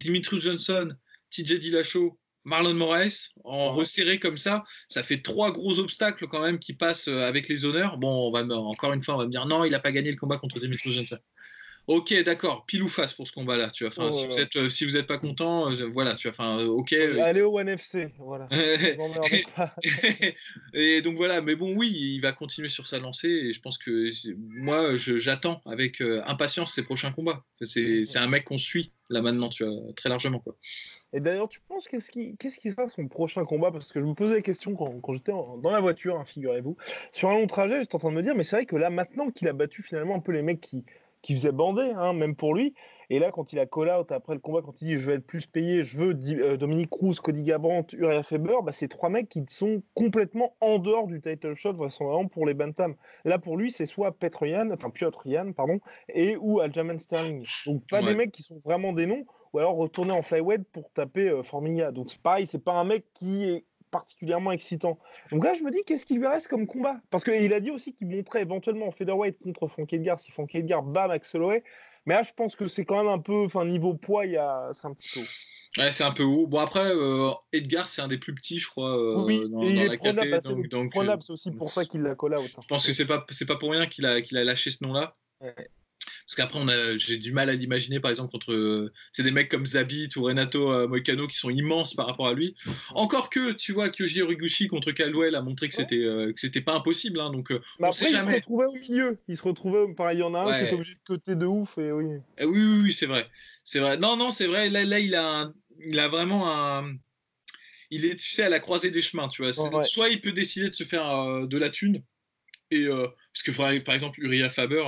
[0.00, 0.88] Dimitri Johnson,
[1.30, 6.58] TJ Dillashaw, Marlon Moraes, en resserré comme ça, ça fait trois gros obstacles quand même
[6.58, 7.98] qui passent euh, avec les honneurs.
[7.98, 10.10] Bon, on va encore une fois, on va me dire non, il a pas gagné
[10.10, 11.18] le combat contre Dimitri Johnson.
[11.86, 13.92] Ok, d'accord, pile ou face pour ce combat-là, tu vois.
[13.92, 16.32] Enfin, si, vous êtes, euh, si vous êtes pas content, euh, voilà, tu vois.
[16.32, 16.92] Enfin, euh, ok.
[16.92, 18.48] Allez au One FC, voilà.
[20.72, 23.76] et donc voilà, mais bon, oui, il va continuer sur sa lancée et je pense
[23.76, 24.08] que
[24.38, 27.44] moi, j'attends avec impatience ses prochains combats.
[27.62, 30.56] C'est un mec qu'on suit là maintenant, tu vois, très largement, quoi.
[31.12, 33.70] Et d'ailleurs, tu penses qu'est-ce qui, qu'est-ce qui sera son prochain combat?
[33.70, 36.76] Parce que je me posais la question quand, quand j'étais dans la voiture, hein, figurez-vous.
[37.12, 38.90] Sur un long trajet, j'étais en train de me dire, mais c'est vrai que là,
[38.90, 40.84] maintenant qu'il a battu finalement un peu les mecs qui,
[41.24, 42.74] qui faisait bander, hein, même pour lui.
[43.10, 45.16] Et là, quand il a call out après le combat, quand il dit je veux
[45.16, 49.08] être plus payé, je veux euh, Dominique Cruz, Cody Gabrandt, Uriah Faber, bah, c'est trois
[49.08, 52.94] mecs qui sont complètement en dehors du title shot, vraisemblablement pour les Bantam.
[53.24, 57.44] Là, pour lui, c'est soit Petr Yan, enfin Piotr Yan, pardon, et ou Aljamain Sterling.
[57.66, 60.90] Donc, pas des mecs qui sont vraiment des noms, ou alors retourner en flyweight pour
[60.92, 61.90] taper euh, Formiga.
[61.90, 63.64] Donc, c'est pareil, c'est pas un mec qui est
[63.94, 64.98] particulièrement excitant.
[65.30, 66.96] Donc là, je me dis, qu'est-ce qu'il lui reste comme combat?
[67.10, 70.52] Parce qu'il a dit aussi qu'il montrait éventuellement en featherweight contre Frank Edgar, si Frank
[70.52, 71.62] Edgar bat Max Holloway.
[72.06, 74.70] Mais là, je pense que c'est quand même un peu, enfin, niveau poids, il a...
[74.72, 75.80] c'est un petit peu haut.
[75.80, 76.46] Ouais, c'est un peu haut.
[76.48, 78.96] Bon, après, euh, Edgar, c'est un des plus petits, je crois.
[78.96, 82.36] Euh, oui, dans, il est prenable, bah, euh, c'est aussi pour ça qu'il l'a collé
[82.36, 82.50] out.
[82.62, 84.84] Je pense que c'est pas, c'est pas pour rien qu'il a, qu'il a lâché ce
[84.84, 85.16] nom-là.
[85.40, 85.68] Ouais.
[86.26, 88.90] Parce qu'après, j'ai du mal à l'imaginer, par exemple, contre.
[89.12, 92.32] c'est des mecs comme Zabit ou Renato euh, Moicano qui sont immenses par rapport à
[92.32, 92.56] lui.
[92.94, 96.62] Encore que, tu vois, Kyoji Horiguchi contre Caldwell a montré que c'était euh, que c'était
[96.62, 97.20] pas impossible.
[97.20, 99.18] Hein, donc, euh, Mais après, il se retrouvait au milieu.
[99.28, 101.44] Il se retrouvait, pareil, il y en a un qui est obligé de côté de
[101.44, 101.76] ouf.
[101.76, 102.06] Et oui,
[102.38, 103.28] eh oui, oui, oui c'est vrai.
[103.62, 103.98] C'est vrai.
[103.98, 104.70] Non, non, c'est vrai.
[104.70, 106.94] Là, là il, a il a vraiment un.
[107.90, 109.52] Il est, tu sais, à la croisée des chemins, tu vois.
[109.52, 112.02] Soit il peut décider de se faire de la thune.
[112.70, 113.50] Et, parce que,
[113.80, 114.84] par exemple, Uriah Faber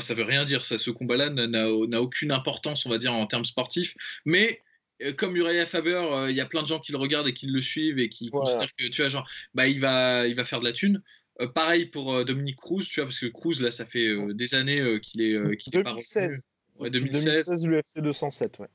[0.00, 0.64] ça veut rien dire.
[0.64, 3.94] Ça, ce combat-là n'a aucune importance, on va dire, en termes sportifs.
[4.24, 4.60] Mais
[5.02, 7.34] euh, comme Uriah Faber, euh, il y a plein de gens qui le regardent et
[7.34, 10.44] qui le suivent et qui considèrent que tu vois, genre, bah, il va, il va
[10.44, 11.02] faire de la thune.
[11.40, 15.00] Euh, pareil pour Dominique Cruz, tu vois, parce que Cruz, là, ça fait des années
[15.00, 15.96] qu'il est, qu'il est pas
[16.76, 17.46] Ouais, 2016.
[17.46, 18.66] 2016, l'UFC 207, ouais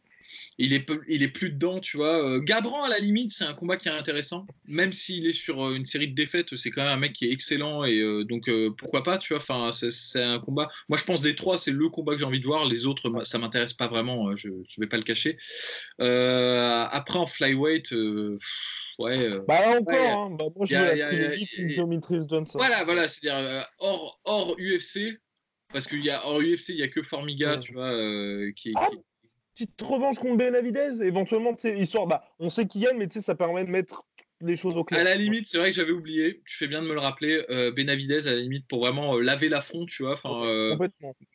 [0.62, 2.22] il est, il est plus dedans, tu vois.
[2.22, 4.46] Euh, Gabran, à la limite, c'est un combat qui est intéressant.
[4.68, 7.28] Même s'il est sur euh, une série de défaites, c'est quand même un mec qui
[7.28, 7.86] est excellent.
[7.86, 9.42] Et euh, donc, pourquoi pas, tu vois.
[9.42, 10.70] Enfin, c'est un combat.
[10.90, 12.66] Moi, je pense des trois, c'est le combat que j'ai envie de voir.
[12.66, 14.36] Les autres, ça m'intéresse pas vraiment.
[14.36, 15.38] Je ne vais pas le cacher.
[15.98, 17.94] après, en flyweight,
[19.00, 19.30] ouais.
[19.48, 20.36] bah, là encore, hein.
[20.38, 22.58] bah, moi, je veux la trilogie Dimitris Johnson.
[22.58, 23.08] Voilà, voilà.
[23.08, 25.22] C'est-à-dire, hors, hors UFC,
[25.72, 27.94] parce qu'il y a hors UFC, il y a que Formiga, tu vois,
[28.58, 28.90] qui, ah,
[29.66, 33.70] petite revanche contre Benavidez, éventuellement, histoire, bah, on sait qu'il gagne, mais ça permet de
[33.70, 34.06] mettre
[34.42, 35.02] les choses au clair.
[35.02, 37.44] À la limite, c'est vrai que j'avais oublié, tu fais bien de me le rappeler,
[37.50, 40.20] euh, Benavidez, à la limite, pour vraiment euh, laver l'affront, tu vois.
[40.26, 40.78] Euh,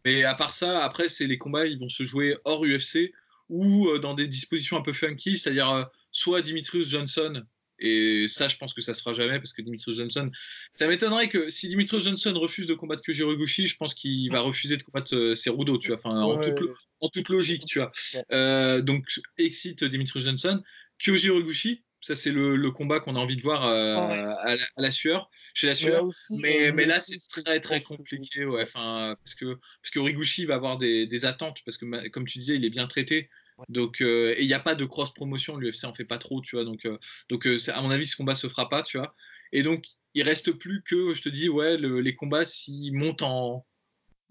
[0.05, 3.13] mais à part ça, après, c'est les combats, ils vont se jouer hors UFC
[3.51, 7.43] ou euh, dans des dispositions un peu funky, c'est-à-dire soit Dimitrius Johnson,
[7.81, 10.31] et ça, je pense que ça se fera jamais parce que Dimitrius Johnson,
[10.75, 14.41] ça m'étonnerait que si Dimitrius Johnson refuse de combattre que Horiguchi, je pense qu'il va
[14.41, 15.99] refuser de combattre Cerudo, tu vois.
[15.99, 16.71] Enfin, en, toute,
[17.05, 17.93] en toute logique, tu vois.
[18.33, 20.63] Euh, donc, excite Dimitri Johnson.
[20.99, 25.29] Kyoji Horiguchi, ça c'est le, combat qu'on a envie de voir euh, à, la, sueur,
[25.53, 26.07] chez la sueur.
[26.31, 28.63] Mais, mais, là, c'est très très compliqué, ouais.
[28.63, 32.57] Enfin, parce que parce que Horiguchi va avoir des, attentes parce que comme tu disais,
[32.57, 33.29] il est bien traité.
[33.69, 36.41] Donc, euh, et il n'y a pas de cross promotion, l'UFC en fait pas trop,
[36.41, 36.65] tu vois.
[36.65, 36.89] Donc,
[37.29, 39.15] donc à mon avis, ce combat se fera pas, tu vois.
[39.53, 39.85] Et donc,
[40.15, 43.67] il reste plus que, je te dis, ouais, les combats s'ils montent en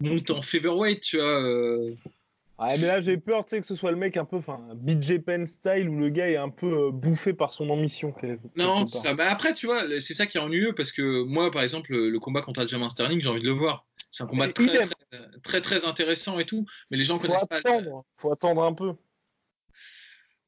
[0.00, 1.78] montent en featherweight, tu vois.
[2.58, 5.46] Ouais, mais là, j'ai peur que ce soit le mec un peu, enfin, BJ Penn
[5.46, 8.14] style où le gars est un peu euh, bouffé par son ambition.
[8.54, 9.14] Non, ça.
[9.14, 12.18] Bah, après, tu vois, c'est ça qui est ennuyeux parce que moi, par exemple, le
[12.20, 13.86] combat contre Aljamain Sterling, j'ai envie de le voir.
[14.12, 14.88] C'est un combat très
[15.42, 18.92] très, très, intéressant et tout, mais les gens faut connaissent attendre, Faut attendre un peu.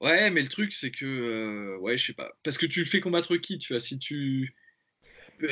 [0.01, 2.87] Ouais, mais le truc, c'est que, euh, ouais, je sais pas, parce que tu le
[2.87, 4.55] fais combattre qui, tu vois, si tu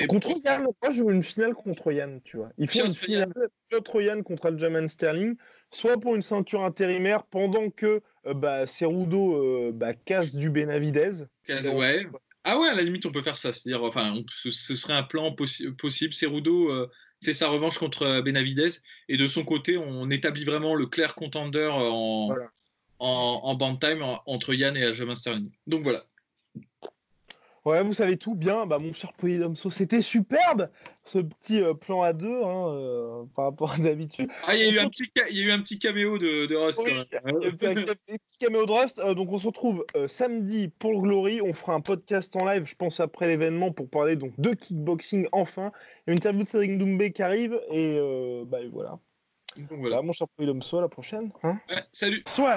[0.09, 2.51] Contre Yann, moi je veux une finale contre Yann, tu vois.
[2.59, 3.33] Il faut une finale
[3.71, 5.37] contre Yann contre Aljamain Sterling,
[5.71, 11.25] soit pour une ceinture intérimaire pendant que euh, bah, Cerudo euh, bah, casse du Benavidez.
[11.49, 12.07] Ouais.
[12.45, 14.15] Ah ouais, à la limite on peut faire ça, c'est-à-dire, enfin,
[14.51, 16.13] ce serait un plan possible.
[16.13, 16.91] Cerudo euh,
[17.23, 18.71] fait sa revanche contre Benavidez
[19.09, 22.29] et de son côté on établit vraiment le clair contender en,
[22.99, 25.51] en, en band time entre Yann et Aljamain Sterling.
[25.67, 26.05] Donc voilà.
[27.65, 30.69] Ouais, vous savez tout bien, bah, mon cher Polydomso, c'était superbe
[31.07, 34.31] ce petit euh, plan à deux hein, euh, par rapport à d'habitude.
[34.47, 36.45] Ah, il y, a eu un petit il y a eu un petit caméo de,
[36.45, 36.83] de Rust.
[36.85, 38.99] Oui, il y a eu un petit caméo de Rust.
[38.99, 41.41] Euh, donc on se retrouve samedi pour le Glory.
[41.41, 45.29] On fera un podcast en live, je pense, après l'événement pour parler donc, de kickboxing
[45.33, 45.73] enfin.
[46.07, 47.99] Il y a une interview de Cédric Doumbé qui arrive et
[48.47, 48.99] bah, voilà.
[49.57, 51.31] Donc voilà, mon cher Polydomso, à la prochaine.
[51.43, 52.23] Hein ouais, salut.
[52.27, 52.57] Soit.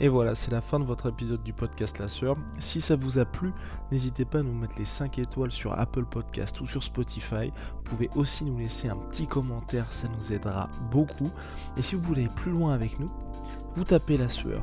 [0.00, 2.36] Et voilà, c'est la fin de votre épisode du podcast La Sœur.
[2.60, 3.52] Si ça vous a plu,
[3.90, 7.52] n'hésitez pas à nous mettre les 5 étoiles sur Apple Podcast ou sur Spotify.
[7.74, 11.30] Vous pouvez aussi nous laisser un petit commentaire, ça nous aidera beaucoup.
[11.76, 13.10] Et si vous voulez aller plus loin avec nous,
[13.74, 14.62] vous tapez La Sueur